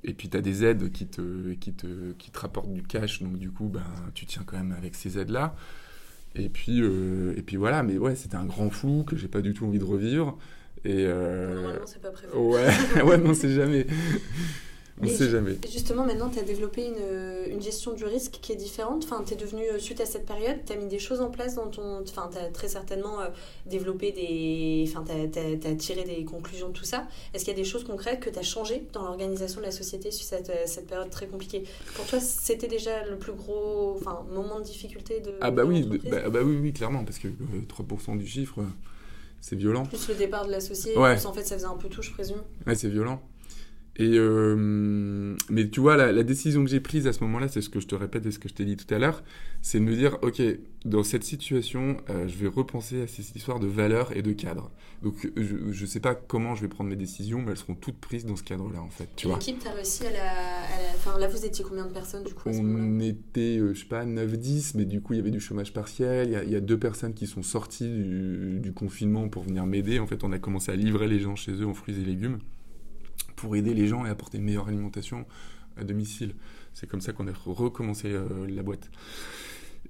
[0.03, 3.23] Et puis tu as des aides qui te, qui, te, qui te rapportent du cash,
[3.23, 5.55] donc du coup, ben, tu tiens quand même avec ces aides-là.
[6.37, 9.41] Et puis, euh, et puis voilà, mais ouais, c'était un grand flou que j'ai pas
[9.41, 10.39] du tout envie de revivre.
[10.85, 11.55] Et euh...
[11.55, 12.33] Normalement, c'est pas prévu.
[12.35, 13.87] Ouais, ouais non, c'est jamais.
[15.03, 15.57] On ne sait jamais.
[15.71, 19.05] Justement, maintenant, tu as développé une, une, gestion du risque qui est différente.
[19.05, 21.31] Enfin, tu es devenu, euh, suite à cette période, tu as mis des choses en
[21.31, 22.03] place dans ton.
[22.03, 23.29] Enfin, tu as très certainement euh,
[23.67, 24.85] développé des.
[24.89, 27.07] Enfin, tu as, tiré des conclusions de tout ça.
[27.33, 29.73] Est-ce qu'il y a des choses concrètes que tu as changées dans l'organisation de la
[29.73, 31.65] société sur cette, euh, cette, période très compliquée?
[31.95, 35.33] Pour toi, c'était déjà le plus gros enfin, moment de difficulté de.
[35.41, 38.61] Ah, bah oui, bah, bah, oui, oui, clairement, parce que 3% du chiffre.
[39.43, 39.87] C'est violent.
[39.87, 41.25] Plus le départ de l'associé, ouais.
[41.25, 42.43] en fait ça faisait un peu tout, je présume.
[42.67, 43.23] Ouais, c'est violent.
[43.97, 47.69] Et euh, mais tu vois, la, décision que j'ai prise à ce moment-là, c'est ce
[47.69, 49.23] que je te répète et ce que je t'ai dit tout à l'heure,
[49.63, 50.41] c'est de me dire, ok,
[50.85, 54.71] dans cette situation, euh, je vais repenser à ces histoires de valeurs et de cadre.
[55.03, 57.99] Donc, je ne sais pas comment je vais prendre mes décisions, mais elles seront toutes
[57.99, 59.09] prises dans ce cadre-là, en fait.
[59.17, 59.37] Tu vois.
[59.37, 60.33] L'équipe, tu as réussi à la,
[60.95, 64.05] Enfin, là, vous étiez combien de personnes, du coup On était, euh, je sais pas,
[64.05, 66.43] 9-10, mais du coup, il y avait du chômage partiel.
[66.47, 69.99] Il y, a deux personnes qui sont sorties du, du confinement pour venir m'aider.
[69.99, 72.39] En fait, on a commencé à livrer les gens chez eux en fruits et légumes
[73.37, 75.27] pour aider les gens et apporter une meilleure alimentation
[75.77, 76.35] à domicile.
[76.75, 78.91] C'est comme ça qu'on a recommencé euh, la boîte.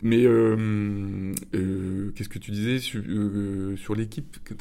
[0.02, 3.02] Mais euh, euh, qu'est-ce que tu disais sur,
[3.76, 4.56] sur l'équipe ouais,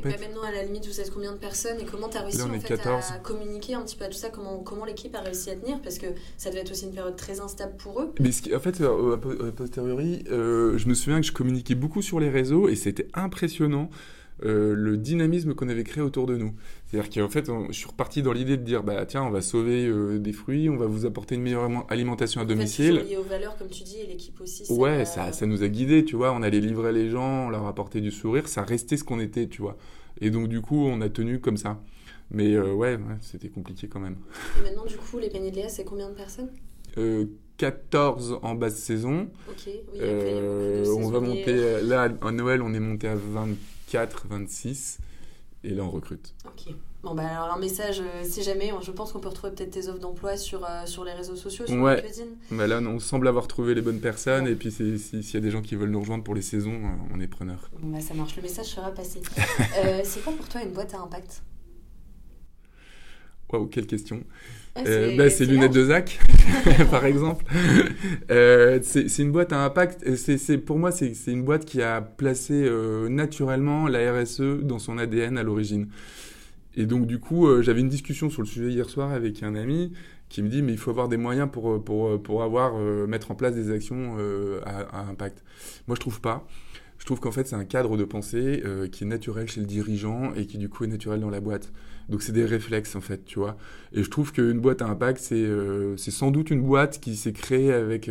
[0.00, 2.40] bah Maintenant, à la limite, vous savez combien de personnes et comment tu as réussi
[2.42, 5.50] en fait, à communiquer un petit peu à tout ça Comment, comment l'équipe a réussi
[5.50, 8.14] à tenir Parce que ça devait être aussi une période très instable pour eux.
[8.20, 12.30] Mais ce en fait, a posteriori, je me souviens que je communiquais beaucoup sur les
[12.30, 13.90] réseaux et c'était impressionnant.
[14.40, 16.52] Le dynamisme qu'on avait créé autour de nous.
[16.86, 19.86] C'est-à-dire qu'en fait, je suis reparti dans l'idée de dire, bah tiens, on va sauver
[19.86, 23.04] euh, des fruits, on va vous apporter une meilleure alimentation à domicile.
[23.08, 24.72] lié aux valeurs, comme tu dis, et l'équipe aussi.
[24.72, 26.32] ouais, ça, ça nous a guidés, tu vois.
[26.32, 29.48] On allait livrer les gens, on leur apportait du sourire, ça restait ce qu'on était,
[29.48, 29.76] tu vois.
[30.20, 31.82] Et donc, du coup, on a tenu comme ça.
[32.30, 34.16] Mais euh, ouais, c'était compliqué quand même.
[34.58, 36.50] Et maintenant, du coup, les paniers de Léa, c'est combien de personnes?
[36.98, 39.28] Euh, 14 en basse saison.
[39.48, 43.56] Ok, oui, euh, on va monter, là, à Noël, on est monté à 24,
[43.92, 44.98] 26.
[45.64, 46.34] Et là, on recrute.
[46.44, 46.74] Ok.
[47.02, 49.88] Bon, bah alors un message, euh, si jamais, je pense qu'on peut retrouver peut-être tes
[49.88, 52.04] offres d'emploi sur, euh, sur les réseaux sociaux, sur ouais.
[52.50, 54.46] Bah là, on semble avoir trouvé les bonnes personnes.
[54.48, 57.14] Et puis, s'il y a des gens qui veulent nous rejoindre pour les saisons, euh,
[57.14, 57.70] on est preneur.
[57.80, 58.36] Bon, bah ça marche.
[58.36, 59.22] Le message sera passé.
[60.04, 61.42] c'est quoi pour toi une boîte à impact?
[63.52, 64.24] Waouh, quelle question.
[64.76, 66.18] Ah, c'est bah, lunettes de Zach,
[66.90, 67.44] par exemple.
[68.28, 70.16] c'est une boîte à impact.
[70.16, 72.70] C'est pour moi, c'est une boîte qui a placé
[73.08, 75.88] naturellement la RSE dans son ADN à l'origine.
[76.76, 79.54] Et donc, du coup, euh, j'avais une discussion sur le sujet hier soir avec un
[79.54, 79.92] ami
[80.28, 82.76] qui me dit mais il faut avoir des moyens pour, euh, pour, euh, pour avoir,
[83.08, 84.16] mettre en place des actions
[84.64, 85.42] à, impact.
[85.88, 86.46] Moi, je trouve pas.
[87.06, 90.34] Je trouve qu'en fait, c'est un cadre de pensée qui est naturel chez le dirigeant
[90.34, 91.72] et qui, du coup, est naturel dans la boîte.
[92.08, 93.56] Donc, c'est des réflexes, en fait, tu vois.
[93.92, 95.46] Et je trouve qu'une boîte à impact, c'est
[95.96, 98.10] c'est sans doute une boîte qui s'est créée avec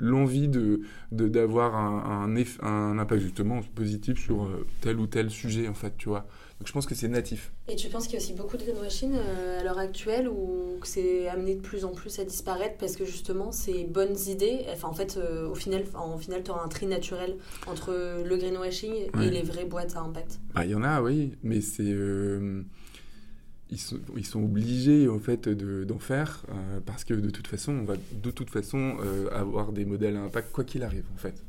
[0.00, 0.80] l'envie de
[1.12, 4.48] d'avoir un, un, un, impact, justement, positif sur
[4.80, 6.26] tel ou tel sujet, en fait, tu vois.
[6.62, 7.50] Donc je pense que c'est natif.
[7.66, 10.78] Et tu penses qu'il y a aussi beaucoup de greenwashing euh, à l'heure actuelle ou
[10.80, 14.64] que c'est amené de plus en plus à disparaître parce que justement ces bonnes idées,
[14.72, 17.34] enfin en fait euh, au final, en final tu auras un tri naturel
[17.66, 20.38] entre le greenwashing et les vraies boîtes à impact?
[20.54, 21.82] Bah, Il y en a, oui, mais c'est...
[21.82, 22.62] Euh,
[23.68, 26.44] ils sont, ils sont, obligés en fait d'en faire
[26.86, 28.98] parce que de toute façon on va de toute façon
[29.32, 31.42] avoir des modèles à impact quoi qu'il arrive en fait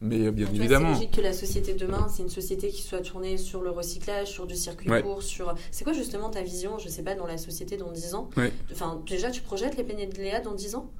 [0.00, 0.94] mais euh, bien évidemment.
[0.94, 3.70] C'est logique que la société de demain, c'est une société qui soit tournée sur le
[3.70, 5.54] recyclage, sur du circuit court, sur.
[5.70, 8.30] C'est quoi justement ta vision, je sais pas, dans la société dans 10 ans?
[8.72, 10.90] Enfin, déjà, tu projettes les peignets de Léa dans 10 ans?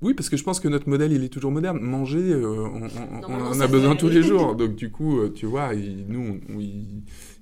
[0.00, 1.80] Oui, parce que je pense que notre modèle, il est toujours moderne.
[1.80, 2.88] Manger, euh, on,
[3.28, 4.54] on, a besoin tous les jours.
[4.56, 6.40] Donc, du coup, euh, tu vois, nous,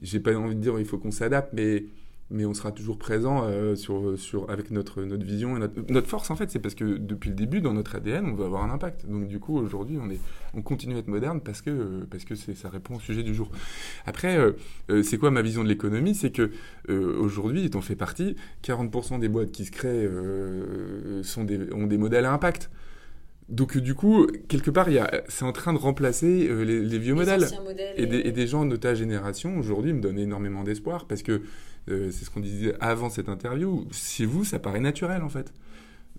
[0.00, 1.85] j'ai pas envie de dire il faut qu'on s'adapte, mais
[2.31, 6.09] mais on sera toujours présent euh, sur, sur, avec notre, notre vision et notre, notre
[6.09, 6.51] force en fait.
[6.51, 9.07] C'est parce que depuis le début dans notre ADN on veut avoir un impact.
[9.07, 10.19] Donc du coup aujourd'hui on, est,
[10.55, 13.51] on continue à être moderne parce que, parce que ça répond au sujet du jour.
[14.07, 14.53] Après euh,
[14.91, 16.15] euh, c'est quoi ma vision de l'économie?
[16.15, 16.51] C'est que
[16.89, 20.09] aujourd'hui on fait partie 40% des boîtes qui se créent
[21.23, 22.71] sont des, ont des modèles à impact.
[23.49, 24.89] Donc du coup, quelque part,
[25.29, 27.47] c'est en train de remplacer les, vieux modèles.
[27.97, 31.43] Et, des, et, des, gens de ta génération, aujourd'hui, me donnent énormément d'espoir parce que
[31.88, 33.87] euh, c'est ce qu'on disait avant cette interview.
[33.92, 35.53] Chez vous, ça paraît naturel en fait.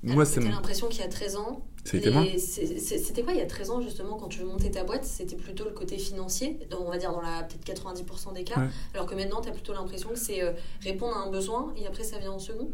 [0.03, 1.65] Moi, c'est l'impression qu'il y a 13 ans.
[1.83, 5.35] C'était quoi il y a 13 ans justement quand tu veux monter ta boîte C'était
[5.35, 8.61] plutôt le côté financier, on va dire dans la peut-être 90% des cas,
[8.93, 10.51] alors que maintenant tu as plutôt l'impression que c'est euh,
[10.81, 12.69] répondre à un besoin et après ça vient en second.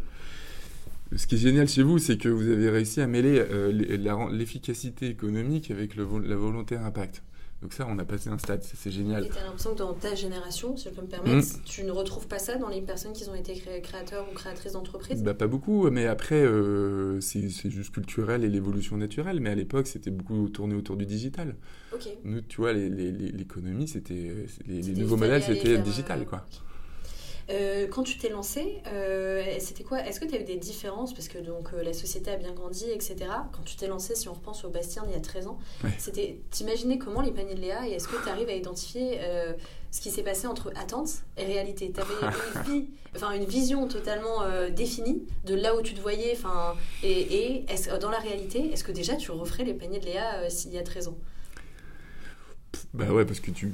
[1.15, 3.71] Ce qui est génial chez vous, c'est que vous avez réussi à mêler euh,
[4.31, 7.21] l'efficacité économique avec le, la volonté à impact.
[7.63, 9.23] Donc ça, on a passé un stade, c'est génial.
[9.23, 11.91] Et tu as l'impression que dans ta génération, si je peux me permettre, tu ne
[11.91, 15.23] retrouves pas ça dans les personnes qui ont été créateurs ou créatrices d'entreprises?
[15.23, 19.39] Bah, Pas beaucoup, mais après, euh, c'est juste culturel et l'évolution naturelle.
[19.39, 21.55] Mais à l'époque, c'était beaucoup tourné autour du digital.
[22.25, 24.33] Nous, tu vois, l'économie, c'était
[24.67, 26.45] les, nouveaux modèles, c'était digital, quoi.
[27.49, 29.99] Euh, quand tu t'es lancé, euh, c'était quoi?
[30.05, 31.13] Est-ce que tu as eu des différences?
[31.13, 33.15] Parce que donc, euh, la société a bien grandi, etc.
[33.51, 35.59] Quand tu t'es lancé, si on repense au Bastien il y a 13 ans,
[35.97, 39.19] c'était t'imaginais comment les paniers de Léa et est-ce que tu arrives à identifier
[39.91, 41.91] ce qui s'est passé entre attente et réalité?
[41.93, 46.37] Tu avais une, enfin, une vision totalement définie de là où tu te voyais
[47.03, 47.65] et, et
[47.99, 50.83] dans la réalité, est-ce que déjà tu referais les paniers de Léa s'il y a
[50.83, 51.17] 13 ans?
[52.93, 53.73] Bah ouais, parce que tu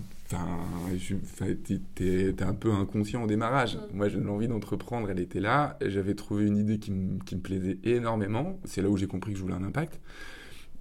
[1.95, 3.75] t'es un peu inconscient au démarrage.
[3.75, 3.79] Mm.
[3.93, 5.77] Moi, l'envie d'entreprendre, elle était là.
[5.85, 8.59] J'avais trouvé une idée qui, me plaisait énormément.
[8.65, 9.99] C'est là où j'ai compris que je voulais un impact.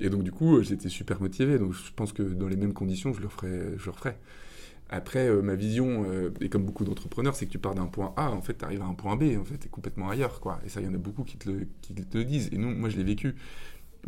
[0.01, 1.59] Et donc, du coup, j'étais super motivé.
[1.59, 3.75] Donc, je pense que dans les mêmes conditions, je le referais.
[3.77, 4.19] Je le referais.
[4.91, 8.15] Après, euh, ma vision, euh, et comme beaucoup d'entrepreneurs, c'est que tu pars d'un point
[8.17, 10.41] A, en fait, tu arrives à un point B, en fait, tu es complètement ailleurs,
[10.41, 10.61] quoi.
[10.65, 12.49] Et ça, il y en a beaucoup qui te le, qui te le disent.
[12.53, 13.35] Et nous, moi, je l'ai vécu.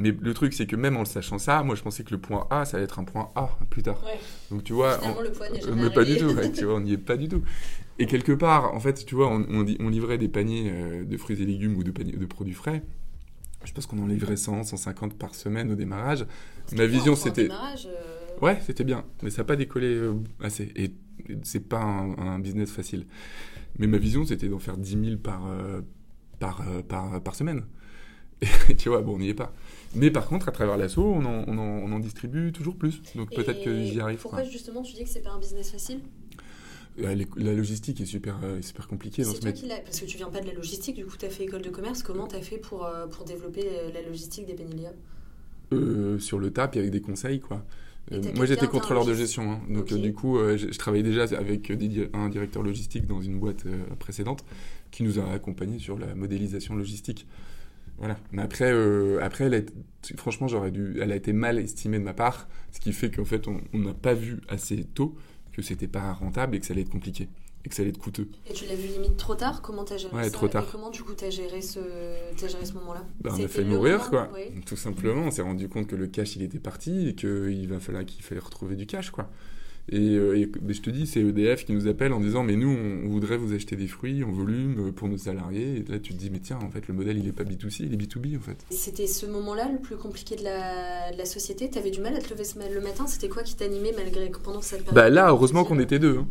[0.01, 2.19] Mais le truc, c'est que même en le sachant ça, moi je pensais que le
[2.19, 4.03] point A, ça allait être un point A plus tard.
[4.51, 4.99] Donc tu vois.
[5.03, 5.21] On...
[5.21, 7.43] Le point euh, mais pas du tout, tu vois, on n'y est pas du tout.
[7.99, 11.41] Et quelque part, en fait, tu vois, on, on, livrait des paniers euh, de fruits
[11.43, 12.83] et légumes ou de, paniers, de produits frais.
[13.63, 16.25] Je pense qu'on en livrait 100, 150 par semaine au démarrage.
[16.75, 17.51] Ma vision, c'était.
[17.51, 20.01] Euh, ouais, c'était bien, mais ça n'a pas décollé
[20.43, 20.73] assez.
[20.77, 20.95] Et
[21.43, 23.05] c'est pas un, business facile.
[23.79, 25.43] Mais ma vision, c'était d'en faire 10 000 par,
[26.39, 27.65] par, par, par semaine.
[28.71, 29.53] Et tu vois, bon, on n'y est pas.
[29.95, 33.03] Mais par contre, à travers l'assaut, on en, on, on en, distribue toujours plus.
[33.17, 34.21] Donc peut-être que j'y arrive.
[34.21, 36.01] Pourquoi justement tu dis que c'est pas un business facile?
[36.99, 39.69] La, logistique est super, euh, super compliquée dans ce métier.
[39.85, 41.71] Parce que tu viens pas de la logistique, du coup tu as fait école de
[41.71, 42.03] commerce.
[42.03, 44.93] Comment tu as fait pour, euh, pour développer la logistique des Benelia
[45.73, 47.65] euh, Sur le tap et avec des conseils, quoi.
[48.35, 49.61] moi j'étais contrôleur de gestion, hein.
[49.69, 51.73] donc du coup je, travaillais déjà avec
[52.13, 53.65] un directeur logistique dans une boîte
[53.99, 54.45] précédente
[54.91, 57.27] qui nous a accompagnés sur la modélisation logistique.
[58.01, 58.19] Voilà.
[58.33, 59.67] Mais après, euh, après elle
[60.17, 63.25] franchement, j'aurais dû, elle a été mal estimée de ma part, ce qui fait qu'en
[63.25, 65.15] fait, on n'a pas vu assez tôt
[65.53, 67.29] que c'était pas rentable et que ça allait être compliqué
[67.65, 68.29] et que ça allait être coûteux.
[68.49, 69.61] Et tu l'as vu limite trop tard?
[69.63, 70.31] Comment t'as géré ouais, ça?
[70.31, 70.65] trop tard.
[70.65, 73.05] Et comment du coup t'as géré ce, as géré ce moment-là?
[73.21, 74.31] Bah, On a fait mourir quoi.
[74.67, 77.81] Tout simplement, on s'est rendu compte que le cash il était parti et qu'il va
[77.81, 79.31] falloir qu'il fallait retrouver du cash quoi.
[79.93, 83.09] Et, euh, je te dis, c'est EDF qui nous appelle en disant Mais nous, on,
[83.09, 85.79] voudrait vous acheter des fruits en volume euh, pour nos salariés.
[85.79, 87.87] Et là, tu te dis Mais tiens, en fait, le modèle, il n'est pas B2C,
[87.87, 88.65] il est B2B, en fait.
[88.71, 91.69] C'était ce moment-là le plus compliqué de la, de la société?
[91.69, 93.09] Tu avais du mal à te lever le matin?
[93.09, 96.19] C'était quoi qui t'animait malgré pendant cette période Bah là, heureusement qu'on était deux.
[96.19, 96.29] Hein.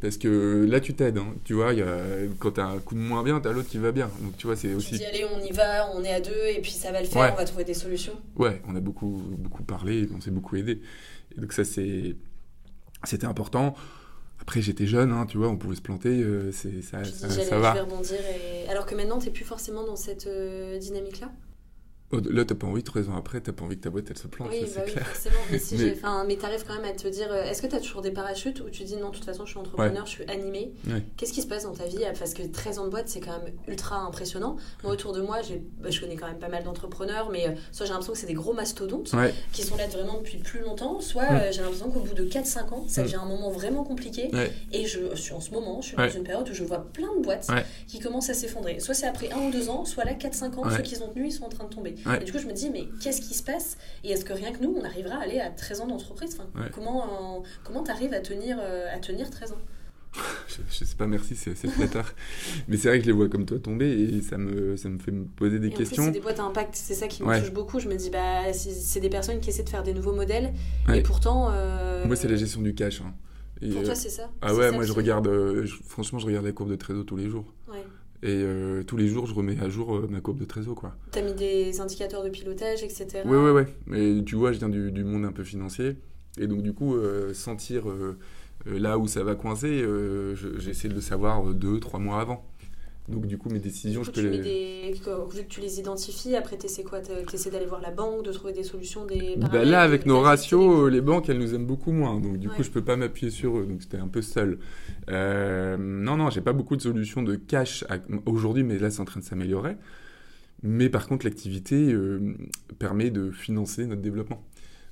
[0.00, 1.18] Parce que là, tu t'aides.
[1.18, 1.34] Hein.
[1.44, 1.98] Tu vois, y a,
[2.40, 4.10] quand tu as un coup de moins bien, tu as l'autre qui va bien.
[4.20, 4.92] Donc, tu vois, c'est aussi.
[4.92, 7.06] Tu dis Allez, on y va, on est à deux, et puis ça va le
[7.06, 8.14] faire, on va trouver des solutions.
[8.36, 10.80] Ouais, on a beaucoup, beaucoup parlé, on s'est beaucoup aidé.
[11.36, 12.16] Et donc, ça, c'est
[13.04, 13.74] c'était important.
[14.40, 17.58] Après, j'étais jeune, hein, tu vois, on pouvait se planter, euh, c'est, ça, ça, ça,
[17.58, 17.72] va.
[17.72, 18.18] Rebondir
[18.68, 21.32] Alors que maintenant, tu n'es plus forcément dans cette euh, dynamique-là?
[22.12, 24.28] Là, t'as pas envie, trois ans après, t'as pas envie que ta boîte elle se
[24.28, 25.36] plante, oui, ça, bah oui, forcément.
[25.50, 25.96] Mais, si mais...
[26.26, 28.70] mais t'arrives quand même à te dire, euh, est-ce que t'as toujours des parachutes ou
[28.70, 30.72] tu dis non, de toute façon, je suis entrepreneur, je suis animé.
[31.16, 33.32] Qu'est-ce qui se passe dans ta vie Parce que 13 ans de boîte, c'est quand
[33.32, 34.56] même ultra impressionnant.
[34.84, 35.38] Moi, autour de moi,
[35.80, 38.26] bah, je connais quand même pas mal d'entrepreneurs, mais euh, soit j'ai l'impression que c'est
[38.26, 39.12] des gros mastodontes
[39.52, 42.74] qui sont là vraiment depuis plus longtemps, soit euh, j'ai l'impression qu'au bout de 4-5
[42.74, 44.30] ans, ça devient un moment vraiment compliqué.
[44.72, 47.14] Et je suis en ce moment, je suis dans une période où je vois plein
[47.16, 47.48] de boîtes
[47.88, 48.80] qui commencent à s'effondrer.
[48.80, 51.26] Soit c'est après 1 ou 2 ans, soit là 4-5 ans, ceux qui ont tenu,
[51.26, 51.95] ils sont en train de tomber.
[52.20, 54.52] Et du coup, je me dis, mais qu'est-ce qui se passe Et est-ce que rien
[54.52, 58.12] que nous, on arrivera à aller à 13 ans d'entreprise enfin, Comment comment tu arrives
[58.12, 59.58] à tenir, euh, à tenir 13 ans
[60.70, 62.14] je, sais pas, merci, c'est flatteur.
[62.68, 64.98] Mais c'est vrai que je les vois comme toi tomber et ça me, ça me
[64.98, 66.04] fait me poser des questions.
[66.04, 67.80] C'est des boîtes à impact, c'est ça qui me touche beaucoup.
[67.80, 70.52] Je me dis, bah, c'est des personnes qui essaient de faire des nouveaux modèles
[70.92, 71.50] et pourtant.
[71.52, 73.00] Euh, moi, c'est la gestion du cash.
[73.00, 73.14] Hein.
[73.72, 76.70] Pour toi, c'est ça Ah ouais, moi, je regarde, euh, franchement, je regarde la courbe
[76.70, 77.52] de Trésor tous les jours.
[77.68, 77.84] Ouais.
[78.26, 80.74] Et euh, tous les jours, je remets à jour euh, ma courbe de trésor.
[80.74, 80.96] quoi.
[81.12, 83.22] Tu as mis des indicateurs de pilotage, etc.
[83.24, 83.62] Oui, oui, oui.
[83.86, 85.94] Mais tu vois, je viens du, monde un peu financier.
[86.36, 87.84] Et donc, du coup, euh, sentir
[88.66, 89.84] là où ça va coincer,
[90.58, 92.44] j'essaie de le savoir deux, trois mois avant.
[93.08, 94.38] Donc du coup, mes décisions, je peux les...
[94.38, 94.92] Des...
[94.92, 98.24] Vu que tu les identifies, après, tu essaies quoi Tu essaies d'aller voir la banque,
[98.24, 101.66] de trouver des solutions, des bah Là, avec nos ratios, les banques, elles nous aiment
[101.66, 102.18] beaucoup moins.
[102.18, 103.66] Donc du coup, je peux pas m'appuyer sur eux.
[103.66, 104.58] Donc c'était un peu seul.
[105.08, 107.84] Euh, non, non, j'ai pas beaucoup de solutions de cash
[108.24, 109.76] aujourd'hui, mais là, c'est en train de s'améliorer.
[110.62, 112.34] Mais par contre, l'activité euh,
[112.78, 114.42] permet de financer notre développement.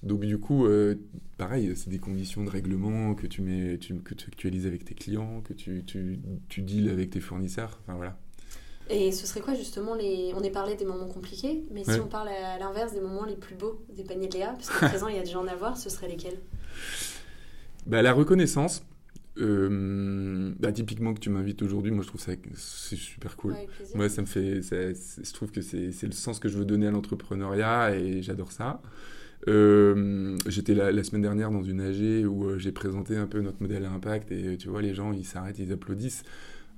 [0.05, 0.95] Donc du coup, euh,
[1.39, 5.41] pareil, c'est des conditions de règlement que tu mets, que tu actualises avec tes clients,
[5.43, 7.81] que tu, tu, tu deals avec tes fournisseurs.
[7.83, 8.19] Enfin voilà.
[8.91, 10.33] Et ce serait quoi justement les...
[10.37, 13.37] On est parlé des moments compliqués, mais si on parle à l'inverse des moments les
[13.37, 15.79] plus beaux des paniers de Léa, parce qu'à présent il y a déjà en avoir,
[15.79, 16.39] ce seraient lesquels?
[17.87, 18.83] Bah, La reconnaissance.
[19.37, 23.55] Euh, bah, typiquement que tu m'invites aujourd'hui, moi je trouve ça c'est super cool.
[23.55, 23.69] Ouais.
[23.95, 26.65] Moi ça me fait, ça- je trouve que c'est c'est le sens que je veux
[26.65, 28.81] donner à l'entrepreneuriat et j'adore ça.
[29.49, 33.61] Euh, J'étais la, semaine dernière dans une AG où euh, j'ai présenté un peu notre
[33.61, 36.23] modèle à impact et euh, tu vois les gens ils s'arrêtent, ils applaudissent.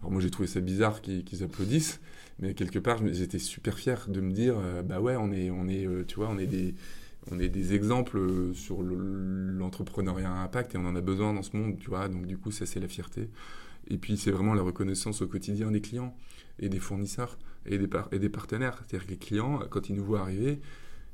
[0.01, 2.01] Alors moi j'ai trouvé ça bizarre qu'ils applaudissent,
[2.41, 5.89] mais quelque part j'étais super fier de me dire bah ouais on est on est
[6.07, 6.75] tu vois on est des
[7.31, 8.21] on est des exemples
[8.55, 12.09] sur le- l'entrepreneuriat à impact et on en a besoin dans ce monde tu vois
[12.09, 13.31] donc du coup ça c'est la fierté.
[13.89, 16.15] Et puis c'est vraiment la reconnaissance au quotidien des clients
[16.59, 18.83] et des fournisseurs et des, et des partenaires.
[18.87, 20.61] C'est-à-dire que les clients, quand ils nous voient arriver,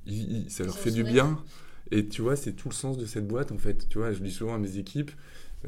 [0.06, 1.38] ils- ça leur fait du bien.
[1.90, 3.88] Et tu vois, c'est tout le sens de cette boîte en fait.
[3.88, 5.10] Tu vois, je dis souvent à mes équipes,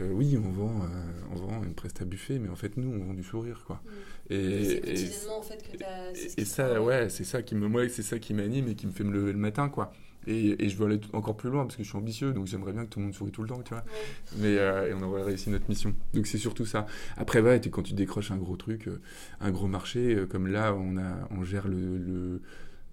[0.00, 3.04] euh, oui, on vend, euh, on vend une presta buffet, mais en fait nous, on
[3.04, 3.82] vend du sourire, quoi.
[3.84, 4.32] Mm.
[4.32, 5.78] Et, et- en fait que
[6.16, 8.86] ce et ça, ouais, c'est ça qui me, moi, c'est ça qui m'anime et qui
[8.86, 9.92] me fait me lever le matin, quoi.
[10.26, 12.72] Et, et je veux aller encore plus loin parce que je suis ambitieux, donc j'aimerais
[12.72, 13.82] bien que tout le monde sourit tout le temps, tu vois.
[13.84, 14.38] Ouais.
[14.38, 15.94] Mais euh, et on aurait réussi notre mission.
[16.14, 16.86] Donc c'est surtout ça.
[17.18, 19.02] Après, ouais, quand tu décroches un gros truc, euh,
[19.40, 22.40] un gros marché, comme là, on, a, on gère le, le,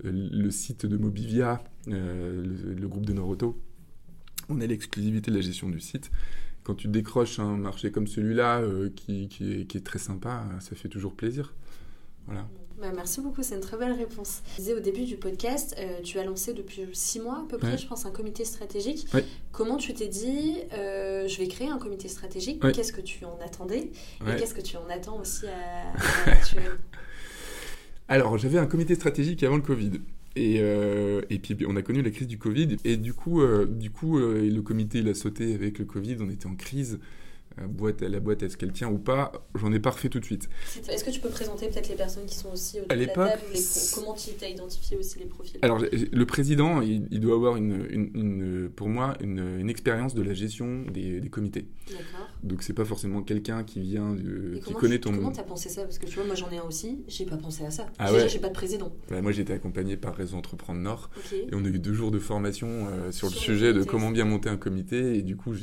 [0.04, 3.60] le site de Mobivia, euh, le, le groupe de Noroto.
[4.50, 6.12] On a l'exclusivité de la gestion du site.
[6.64, 10.46] Quand tu décroches un marché comme celui-là, euh, qui, qui, est, qui est très sympa,
[10.54, 11.54] euh, ça fait toujours plaisir.
[12.28, 12.48] Voilà.
[12.80, 14.42] Bah, merci beaucoup, c'est une très belle réponse.
[14.54, 17.58] Je disais au début du podcast, euh, tu as lancé depuis six mois à peu
[17.60, 17.78] près, Ouais.
[17.78, 19.08] je pense, un comité stratégique.
[19.14, 19.24] Ouais.
[19.52, 22.72] Comment tu t'es dit, euh, je vais créer un comité stratégique Ouais.
[22.72, 23.92] Qu'est-ce que tu en attendais.
[24.28, 26.36] Et qu'est-ce que tu en attends aussi à, à
[28.12, 30.02] Alors, j'avais un comité stratégique avant le Covid.
[30.36, 32.76] Et, euh, et puis on a connu la crise du Covid.
[32.84, 36.48] Et du coup, euh, euh, le comité il a sauté avec le Covid, on était
[36.48, 37.00] en crise,
[37.60, 40.26] Euh, boîte, la boîte est-ce qu'elle tient ou pas, j'en ai pas refait tout de
[40.26, 40.48] suite.
[40.90, 43.08] Est-ce que tu peux présenter peut-être les personnes qui sont aussi autour À de la
[43.08, 43.60] table les
[43.94, 45.60] Comment tu as identifié aussi les profils?
[45.62, 50.22] Alors le président, il, il doit avoir une, une- une- pour moi une, expérience de
[50.22, 51.68] la gestion des, des comités.
[51.90, 52.30] D'accord.
[52.44, 55.12] Donc c'est pas forcément quelqu'un qui vient, de, qui connaît tu- ton...
[55.16, 55.84] Comment t'as pensé ça?
[55.84, 57.86] Parce que tu vois, moi j'en ai un aussi, j'ai pas pensé à ça.
[58.00, 58.30] Ah Déjà, ouais?
[58.30, 58.94] j'ai pas de président.
[59.10, 61.10] Bah, moi j'ai été accompagné par Réseau Entreprendre Nord.
[61.34, 63.84] Et on a eu deux jours de formation euh, sur le Sur le sujet de
[63.84, 65.18] comment bien monter un comité.
[65.18, 65.54] Et du coup,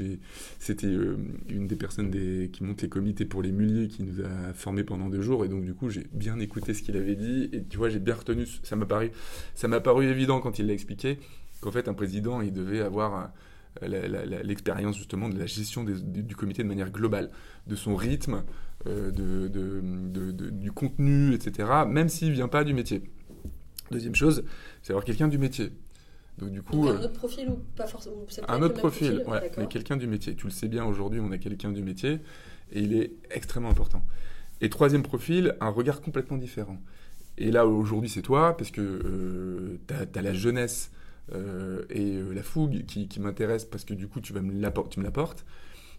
[0.59, 1.16] c'était euh,
[1.48, 4.85] une des personnes des, qui monte les comités pour les muliers qui nous a formés
[4.85, 5.45] pendant deux jours.
[5.45, 7.49] Et donc, du coup, j'ai bien écouté ce qu'il avait dit.
[7.53, 8.47] Et tu vois, j'ai bien retenu.
[8.62, 9.11] Ça m'a paru,
[9.55, 11.19] ça m'a paru évident quand il l'a expliqué
[11.61, 13.33] qu'en fait, un président, il devait avoir
[13.83, 17.31] euh, l'expérience justement de la gestion du, comité de manière globale,
[17.67, 18.45] de son rythme,
[18.87, 21.69] euh, de, du contenu, etc.
[21.87, 23.03] Même s'il vient pas du métier.
[23.91, 24.45] Deuxième chose,
[24.83, 25.73] c'est avoir quelqu'un du métier.
[26.38, 28.16] Donc du coup, Donc, euh, un autre profil ou pas forcément
[28.48, 30.35] un autre profil, ouais, mais quelqu'un du métier.
[30.35, 32.20] Tu le sais bien, aujourd'hui, on a quelqu'un du métier
[32.72, 34.03] et il est extrêmement important.
[34.61, 36.79] Et troisième profil, un regard complètement différent.
[37.38, 40.90] Et là, aujourd'hui, c'est toi, parce que tu as, la jeunesse
[41.35, 44.53] euh, et euh, la fougue qui, qui m'intéressent, parce que du coup, tu, vas me
[44.88, 45.44] tu me l'apportes.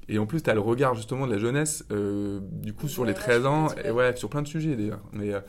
[0.08, 3.06] Et en plus, tu as le regard justement de la jeunesse, euh, du coup, sur
[3.06, 5.02] les ouais, 13 sur ans, et ouais, sur plein de sujets d'ailleurs.
[5.14, 5.40] Mais, euh,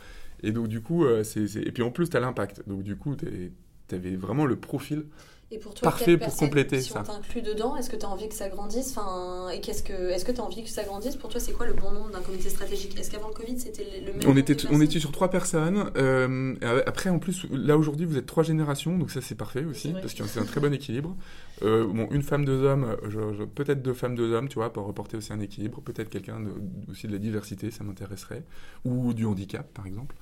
[0.42, 2.62] et donc, du coup, euh, c'est, c'est- et puis en plus, tu as l'impact.
[2.68, 3.52] Donc, du coup, tu
[3.94, 5.04] avais vraiment le profil
[5.52, 7.00] Et pour toi, Parfait pour compléter si ça.
[7.00, 9.92] on t'inclut dedans, est-ce que tu as envie que ça grandisse enfin, Et qu'est-ce que,
[10.10, 11.16] est-ce que tu as envie que ça grandisse?
[11.16, 12.96] Pour toi, c'est quoi le bon nombre d'un comité stratégique?
[12.96, 15.90] Est-ce qu'avant le Covid, c'était le même On était, on était sur trois personnes.
[15.96, 16.54] euh,
[16.86, 20.14] après, en plus, là aujourd'hui, vous êtes trois générations, donc ça c'est parfait aussi, parce
[20.14, 21.16] que c'est un très bon équilibre.
[21.62, 24.54] Euh, bon, une femme, deux hommes, euh, je- je- peut-être deux femmes, deux hommes, tu
[24.54, 25.80] vois, pour reporter aussi un équilibre.
[25.82, 26.52] Peut-être quelqu'un de-
[26.90, 28.44] aussi de la diversité, ça m'intéresserait.
[28.84, 30.14] Ou du handicap, par exemple.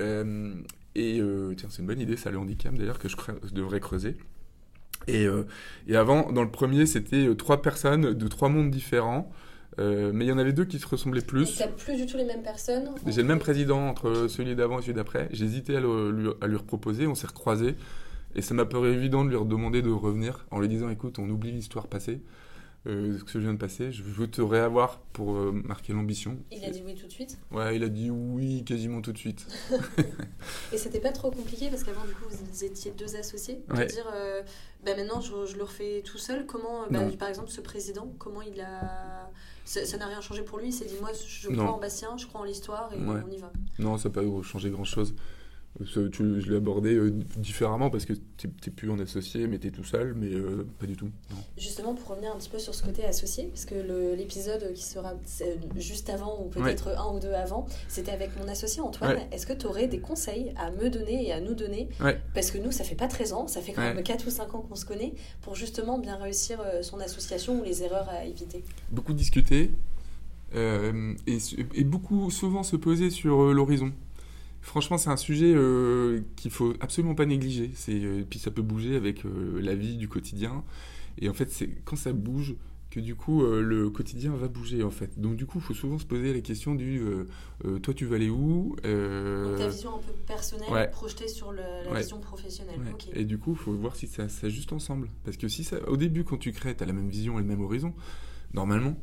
[0.00, 0.54] Euh,
[0.94, 3.54] et euh, tiens, c'est une bonne idée, ça, le handicap d'ailleurs, que je, cre- je
[3.54, 4.16] devrais creuser.
[5.08, 5.44] Et, euh,
[5.88, 9.30] et avant, dans le premier, c'était euh, trois personnes de trois mondes différents.
[9.78, 11.56] Euh, mais il y en avait deux qui se ressemblaient plus.
[11.56, 14.82] Tu plus du tout les mêmes personnes J'ai le même président entre celui d'avant et
[14.82, 15.28] celui d'après.
[15.32, 17.74] J'hésitais à, le- lui, à lui reproposer, on s'est recroisés.
[18.34, 21.28] Et ça m'a paru évident de lui redemander de revenir en lui disant écoute, on
[21.30, 22.20] oublie l'histoire passée,
[22.86, 26.36] euh, ce que je viens de passer, je veux te réavoir pour euh, marquer l'ambition.
[26.50, 27.38] Il a dit oui tout de suite?
[27.52, 29.46] Ouais, il a dit oui quasiment tout de suite.
[30.72, 33.62] Et c'était pas trop compliqué parce qu'avant, du coup, vous étiez deux associés.
[33.68, 33.86] De Ouais.
[33.86, 34.42] dire, euh,
[34.84, 36.44] bah maintenant, je, je le refais tout seul.
[36.46, 37.10] Comment, bah, Non.
[37.16, 39.30] par exemple, ce président, comment il a.
[39.64, 40.66] Ça n'a rien changé pour lui.
[40.68, 41.64] Il s'est dit, moi, je Non.
[41.66, 43.20] crois en Bastien, je crois en l'histoire et Ouais.
[43.24, 43.52] on y va.
[43.78, 45.10] Non, ça n'a pas changé grand-chose.
[45.10, 45.14] Ça,
[46.10, 49.68] tu- je l'ai abordé euh, différemment parce que tu n'es plus en associé, mais tu
[49.68, 51.06] es tout seul, mais euh, pas du tout.
[51.30, 51.36] non.
[51.56, 53.74] Justement, pour revenir un petit peu sur ce côté associé, parce que
[54.16, 58.46] l'épisode qui sera c'est juste avant ou peut-être un ou deux avant, c'était avec mon
[58.48, 59.16] associé Antoine.
[59.16, 59.28] Ouais.
[59.32, 61.88] Est-ce que tu aurais des conseils à me donner et à nous donner?
[62.00, 62.20] Ouais.
[62.34, 64.54] Parce que nous, ça fait pas 13 ans, ça fait quand même 4 ou 5
[64.54, 68.24] ans qu'on se connaît, pour justement bien réussir euh, son association ou les erreurs à
[68.26, 68.62] éviter.
[68.90, 69.70] Beaucoup discuter
[70.54, 71.38] euh, et,
[71.74, 73.90] et beaucoup souvent se poser sur euh, l'horizon.
[74.62, 77.72] Franchement, c'est un sujet euh, qu'il faut absolument pas négliger.
[77.74, 80.62] C'est euh, puis ça peut bouger avec euh, la vie du quotidien.
[81.20, 82.54] Et en fait, c'est quand ça bouge,
[82.88, 85.18] que du coup euh, le quotidien va bouger en fait.
[85.18, 87.02] Donc du coup, il faut souvent se poser la question du
[87.82, 92.00] toi tu vas aller où Donc ta vision un peu personnelle projetée sur le, la
[92.00, 92.78] vision professionnelle.
[93.14, 95.08] Et du coup, il faut voir si ça s'ajuste ensemble.
[95.24, 97.42] Parce que si ça, au début, quand tu crées, tu as la même vision et
[97.42, 97.92] le même horizon,
[98.54, 98.96] normalement.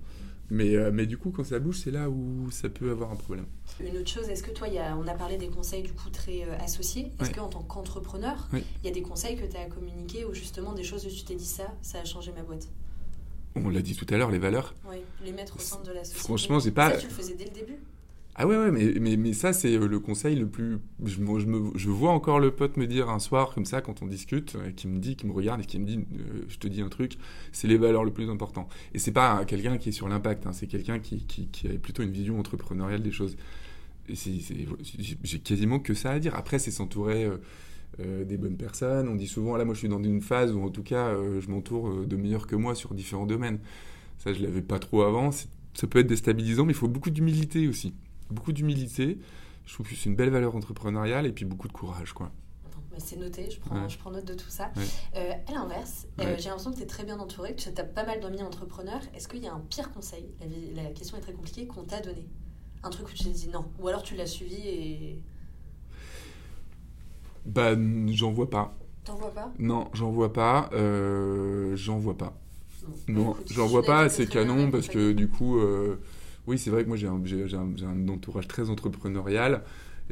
[0.52, 3.46] Mais, mais du coup, quand ça bouge, c'est là où ça peut avoir un problème.
[3.80, 6.10] Une autre chose, est-ce que toi, y a, on a parlé des conseils du coup
[6.10, 7.12] très associés.
[7.20, 10.34] Est-ce qu'en tant qu'entrepreneur, il y a des conseils que tu as à communiquer ou
[10.34, 12.68] justement des choses où tu t'es dit ça, ça a changé ma boîte?
[13.56, 14.74] On l'a dit tout à l'heure, les valeurs.
[14.90, 16.20] Oui, les mettre au centre de la société.
[16.20, 16.92] Franchement, j'ai pas.
[16.92, 17.80] Ça, tu le faisais dès le début?
[18.42, 20.80] Ah ouais, ouais, mais, mais, mais ça, c'est euh, le conseil le plus.
[21.04, 24.08] Je, me, je, vois encore le pote me dire un soir, comme ça, quand on
[24.08, 26.70] discute, euh, qui me dit, qui me regarde et qui me dit euh, Je te
[26.70, 27.18] dis un truc,
[27.52, 28.70] c'est les valeurs le plus important.
[28.94, 32.02] Et c'est pas quelqu'un qui est sur l'impact, hein, c'est quelqu'un qui, qui, a plutôt
[32.02, 33.36] une vision entrepreneuriale des choses.
[34.08, 36.34] J'ai quasiment que ça à dire.
[36.36, 37.30] Après, c'est s'entourer.
[37.98, 39.10] Des bonnes personnes.
[39.10, 41.50] On dit souvent, là, moi, je suis dans une phase où, en tout cas, je
[41.50, 43.60] m'entoure de meilleurs que moi sur différents domaines.
[44.20, 45.32] Ça, je l'avais pas trop avant.
[45.32, 47.94] Ça peut être déstabilisant, mais il faut beaucoup d'humilité aussi.
[48.30, 49.18] Beaucoup d'humilité.
[49.66, 52.32] Je trouve que c'est une belle valeur entrepreneuriale et puis beaucoup de courage, quoi.
[52.98, 54.72] C'est noté, je prends, je prends note de tout ça.
[55.14, 58.20] à l'inverse, j'ai l'impression que tu es très bien entouré, que tu as pas mal
[58.20, 59.02] d'amis entrepreneurs.
[59.16, 60.26] Est-ce qu'il y a un pire conseil?
[60.76, 62.28] La, la question est très compliquée qu'on t'a donné
[62.84, 65.22] Un truc où tu t'es dit non, ou alors tu l'as suivi et
[67.46, 67.72] bah,
[68.08, 68.76] j'en vois pas.
[69.04, 69.52] T'en vois pas?
[69.58, 70.70] Non, j'en vois pas.
[70.74, 72.34] Euh, j'en vois pas.
[73.08, 76.00] Non, j'en vois pas, c'est canon parce que du coup, euh,
[76.48, 77.22] oui, c'est vrai que moi j'ai un,
[77.84, 79.64] un, entourage très entrepreneurial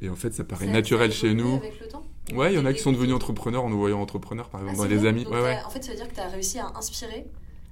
[0.01, 1.55] et en fait ça paraît naturel chez nous.
[1.55, 2.03] Avec le temps?
[2.33, 4.79] Ouais, il y en a qui sont devenus entrepreneurs en nous voyant entrepreneurs, par exemple,
[4.81, 5.25] ah, dans des amis.
[5.25, 5.57] Ouais, ouais.
[5.65, 7.25] En fait, ça veut dire que tu as réussi à inspirer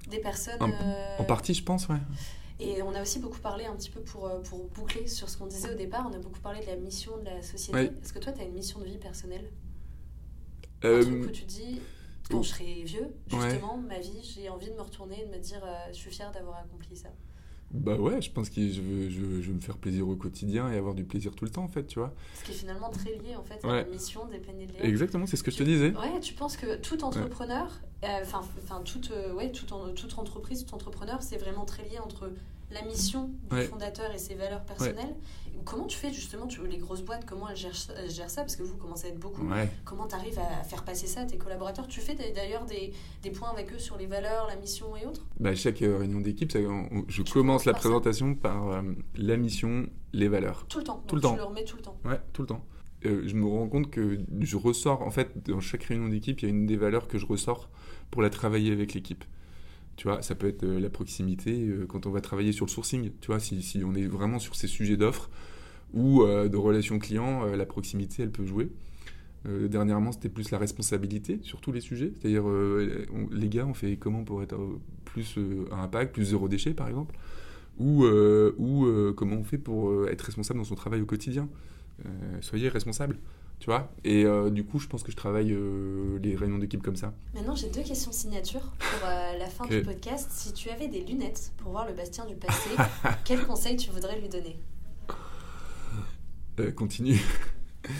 [0.10, 0.62] des personnes.
[0.62, 0.72] En,
[1.20, 1.98] en partie, je pense, ouais.
[2.60, 5.38] Et on a aussi beaucoup parlé un petit peu pour, euh, pour boucler sur ce
[5.38, 7.92] qu'on disait au départ, on a beaucoup parlé de la mission de la société.
[8.02, 9.50] Est-ce que toi, tu as une mission de vie personnelle?
[10.86, 11.02] Euh...
[11.02, 11.82] Un truc où tu dis,
[12.32, 15.40] quand je serai vieux, justement, ma vie, j'ai envie de me retourner et de me
[15.40, 17.10] dire, euh, je suis fière d'avoir accompli ça.
[17.72, 20.78] Bah ouais, je pense que je veux, je, veux, me faire plaisir au quotidien et
[20.78, 22.14] avoir du plaisir tout le temps, en fait, tu vois.
[22.36, 25.36] Ce qui est finalement très lié, en fait, à la mission des de Exactement, c'est
[25.36, 25.94] ce que je te disais.
[25.96, 27.68] Ouais, tu penses que tout entrepreneur,
[28.04, 32.00] euh, enfin, enfin toute, euh, ouais, toute, toute entreprise, tout entrepreneur, c'est vraiment très lié
[32.00, 32.32] entre
[32.72, 35.16] la mission du fondateur et ses valeurs personnelles.
[35.64, 38.76] Comment tu fais justement, tu, les grosses boîtes, comment elles gèrent, ça Parce que vous
[38.78, 39.42] commencez à être beaucoup?
[39.84, 41.88] Comment tu arrives à faire passer ça à tes collaborateurs?
[41.88, 42.94] Tu fais d'ailleurs des,
[43.24, 45.26] des, points avec eux sur les valeurs, la mission et autres?
[45.40, 48.82] Bah, Chaque euh, réunion d'équipe, je commence la présentation par euh,
[49.16, 50.66] la mission, les valeurs.
[50.68, 51.04] Tout le temps.
[51.08, 51.34] Tout le temps.
[51.34, 51.98] Tu le remets tout le temps.
[52.06, 52.66] Ouais, tout le temps.
[53.06, 56.46] Euh, je me rends compte que je ressors, en fait, dans chaque réunion d'équipe, il
[56.46, 57.70] y a une des valeurs que je ressors
[58.12, 59.24] pour la travailler avec l'équipe.
[59.96, 63.12] Tu vois, ça peut être la proximité quand on va travailler sur le sourcing.
[63.22, 65.30] Tu vois, si, on est vraiment sur ces sujets d'offres,
[65.96, 68.70] ou euh, de relations clients, euh, la proximité, elle peut jouer.
[69.48, 72.12] Euh, dernièrement, c'était plus la responsabilité sur tous les sujets.
[72.20, 72.44] C'est-à-dire,
[73.32, 74.58] les gars, on fait comment pour être
[75.06, 75.38] plus
[75.72, 77.16] à impact, plus zéro déchet, par exemple?
[77.78, 81.48] Ou, ou comment on fait pour être responsable dans son travail au quotidien?
[82.42, 83.18] Soyez responsable,
[83.60, 85.56] tu vois Et du coup, je pense que je travaille
[86.22, 87.14] les réunions d'équipe comme ça.
[87.34, 90.30] Maintenant, j'ai deux questions signature pour la fin du podcast.
[90.32, 92.70] Si tu avais des lunettes pour voir le Bastien du passé,
[93.26, 94.58] quel conseil tu voudrais lui donner?
[96.60, 97.22] Euh, continue.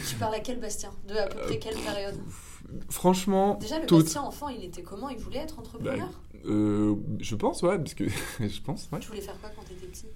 [0.08, 0.92] Tu parles à quel Bastien?
[1.08, 2.16] De à peu près quelle période?
[2.90, 3.56] Franchement.
[3.56, 5.10] Déjà, le Bastien enfant, il était comment?
[5.10, 6.08] Il voulait être entrepreneur?
[6.34, 8.08] Bah, euh, Je pense, ouais, parce que
[8.40, 9.00] je pense, ouais.
[9.00, 10.08] Tu voulais faire quoi quand t'étais petit?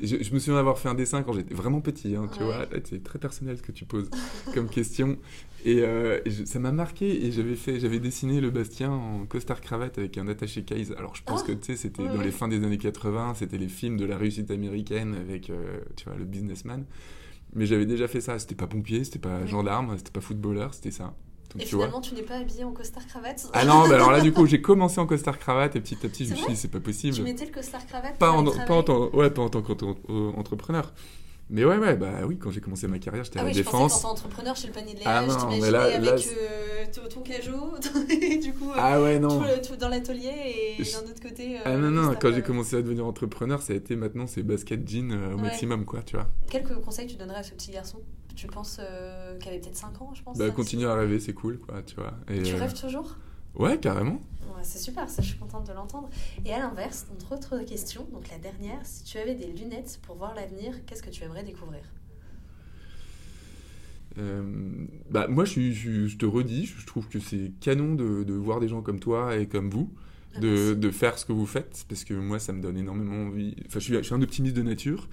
[0.00, 2.66] Je, me souviens d'avoir fait un dessin quand j'étais vraiment petit, hein, tu vois.
[2.84, 4.10] C'est très personnel ce que tu poses
[4.54, 5.16] comme question.
[5.64, 9.98] Et, euh, ça m'a marqué et j'avais fait, j'avais dessiné le Bastien en costard cravate
[9.98, 10.94] avec un attaché case.
[10.98, 13.58] Alors je pense ah que tu sais, c'était dans les fins des années 80, c'était
[13.58, 15.50] les films de la réussite américaine avec,
[15.96, 16.84] tu vois, le businessman.
[17.54, 18.38] Mais j'avais déjà fait ça.
[18.38, 21.14] C'était pas pompier, c'était pas gendarme, c'était pas footballeur, c'était ça.
[21.58, 24.46] Et finalement, tu n'es pas habillé en costard cravate Ah non, alors là, du coup,
[24.46, 26.80] j'ai commencé en costard cravate et petit à petit, je me suis dit, c'est pas
[26.80, 27.14] possible.
[27.14, 30.92] Tu mettais le costard cravate pas, en, pas en, tant, ouais, pas en tant qu'entrepreneur.
[31.48, 33.56] Mais ouais, ouais, bah oui, quand j'ai commencé ma carrière, j'étais ah à la oui,
[33.56, 33.92] défense.
[33.92, 37.20] Je pensais entrepreneur chez le panier de lait, ah je t'imaginais avec là, euh, ton
[37.20, 37.74] cajot,
[38.10, 39.40] et du coup, euh, ah ouais, non.
[39.64, 41.58] Tout, dans l'atelier, et d'un autre côté.
[41.58, 44.42] Euh, ah non, non, quand j'ai commencé à devenir entrepreneur, ça a été maintenant, c'est
[44.42, 46.26] basket jean au maximum, quoi, tu vois.
[46.50, 47.98] Quel conseil tu donnerais à ce petit garçon?
[48.34, 48.80] Tu penses
[49.40, 51.94] qu'il avait peut-être 5 ans, je pense Bah, continue à rêver, c'est cool, quoi, tu
[51.94, 52.12] vois.
[52.28, 53.16] Et, tu rêves toujours?
[53.56, 54.20] Ouais, carrément.
[54.62, 56.10] c'est super, ça, je suis contente de l'entendre.
[56.44, 60.16] Et à l'inverse, notre autre question, donc la dernière, si tu avais des lunettes pour
[60.16, 61.82] voir l'avenir, qu'est-ce que tu aimerais découvrir?
[64.18, 64.42] Euh,
[65.10, 68.68] bah, moi, je, je, te redis, je trouve que c'est canon de, de, voir des
[68.68, 69.90] gens comme toi et comme vous,
[70.34, 73.26] ah, de, de, faire ce que vous faites, parce que moi, ça me donne énormément
[73.26, 73.54] envie.
[73.66, 75.08] Enfin, je suis, je suis un optimiste de nature,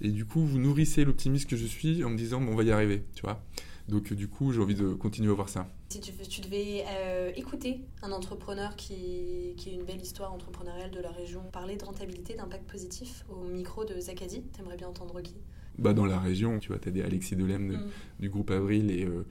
[0.00, 2.64] et du coup, vous nourrissez l'optimiste que je suis en me disant, bon, on va
[2.64, 3.44] y arriver, tu vois.
[3.90, 5.68] Donc du coup, j'ai envie de continuer à voir ça.
[5.90, 10.90] Si tu, tu devais euh, écouter un entrepreneur qui, qui a une belle histoire entrepreneuriale
[10.90, 15.20] de la région, parler de rentabilité, d'impact positif au micro de Zakadi, t'aimerais bien entendre
[15.20, 15.34] qui?
[15.78, 17.90] Bah, Dans la région, tu vois, tu as des Alexis Delem mm.
[18.20, 19.26] du groupe Avril et, euh,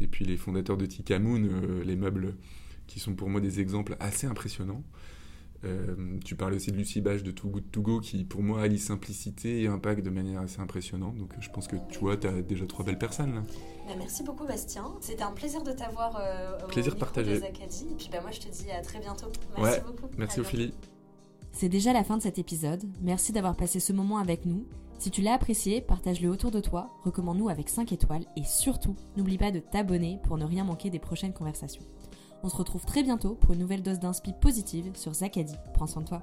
[0.00, 2.34] et puis les fondateurs de Tikamoon, euh, les meubles
[2.86, 4.82] qui sont pour moi des exemples assez impressionnants.
[5.64, 8.62] Euh, tu parles aussi de Lucie Bage de Too Good To Go qui pour moi
[8.62, 11.16] allie simplicité et impact de manière assez impressionnante.
[11.16, 13.42] Donc je pense que tu vois, tu as déjà trois belles personnes là.
[13.88, 14.84] Bah, merci beaucoup Bastien.
[15.00, 17.36] C'était un plaisir de t'avoir euh, plaisir partagé.
[17.36, 19.26] Et puis bah, moi je te dis à très bientôt.
[19.56, 20.08] Merci beaucoup.
[20.16, 20.74] Merci Ophélie.
[21.52, 22.84] C'est déjà la fin de cet épisode.
[23.02, 24.64] Merci d'avoir passé ce moment avec nous.
[24.98, 29.38] Si tu l'as apprécié, partage-le autour de toi, recommande-nous avec 5 étoiles et surtout, n'oublie
[29.38, 31.82] pas de t'abonner pour ne rien manquer des prochaines conversations.
[32.42, 35.56] On se retrouve très bientôt pour une nouvelle dose d'inspi positive sur Zakadi.
[35.74, 36.22] Prends soin de toi.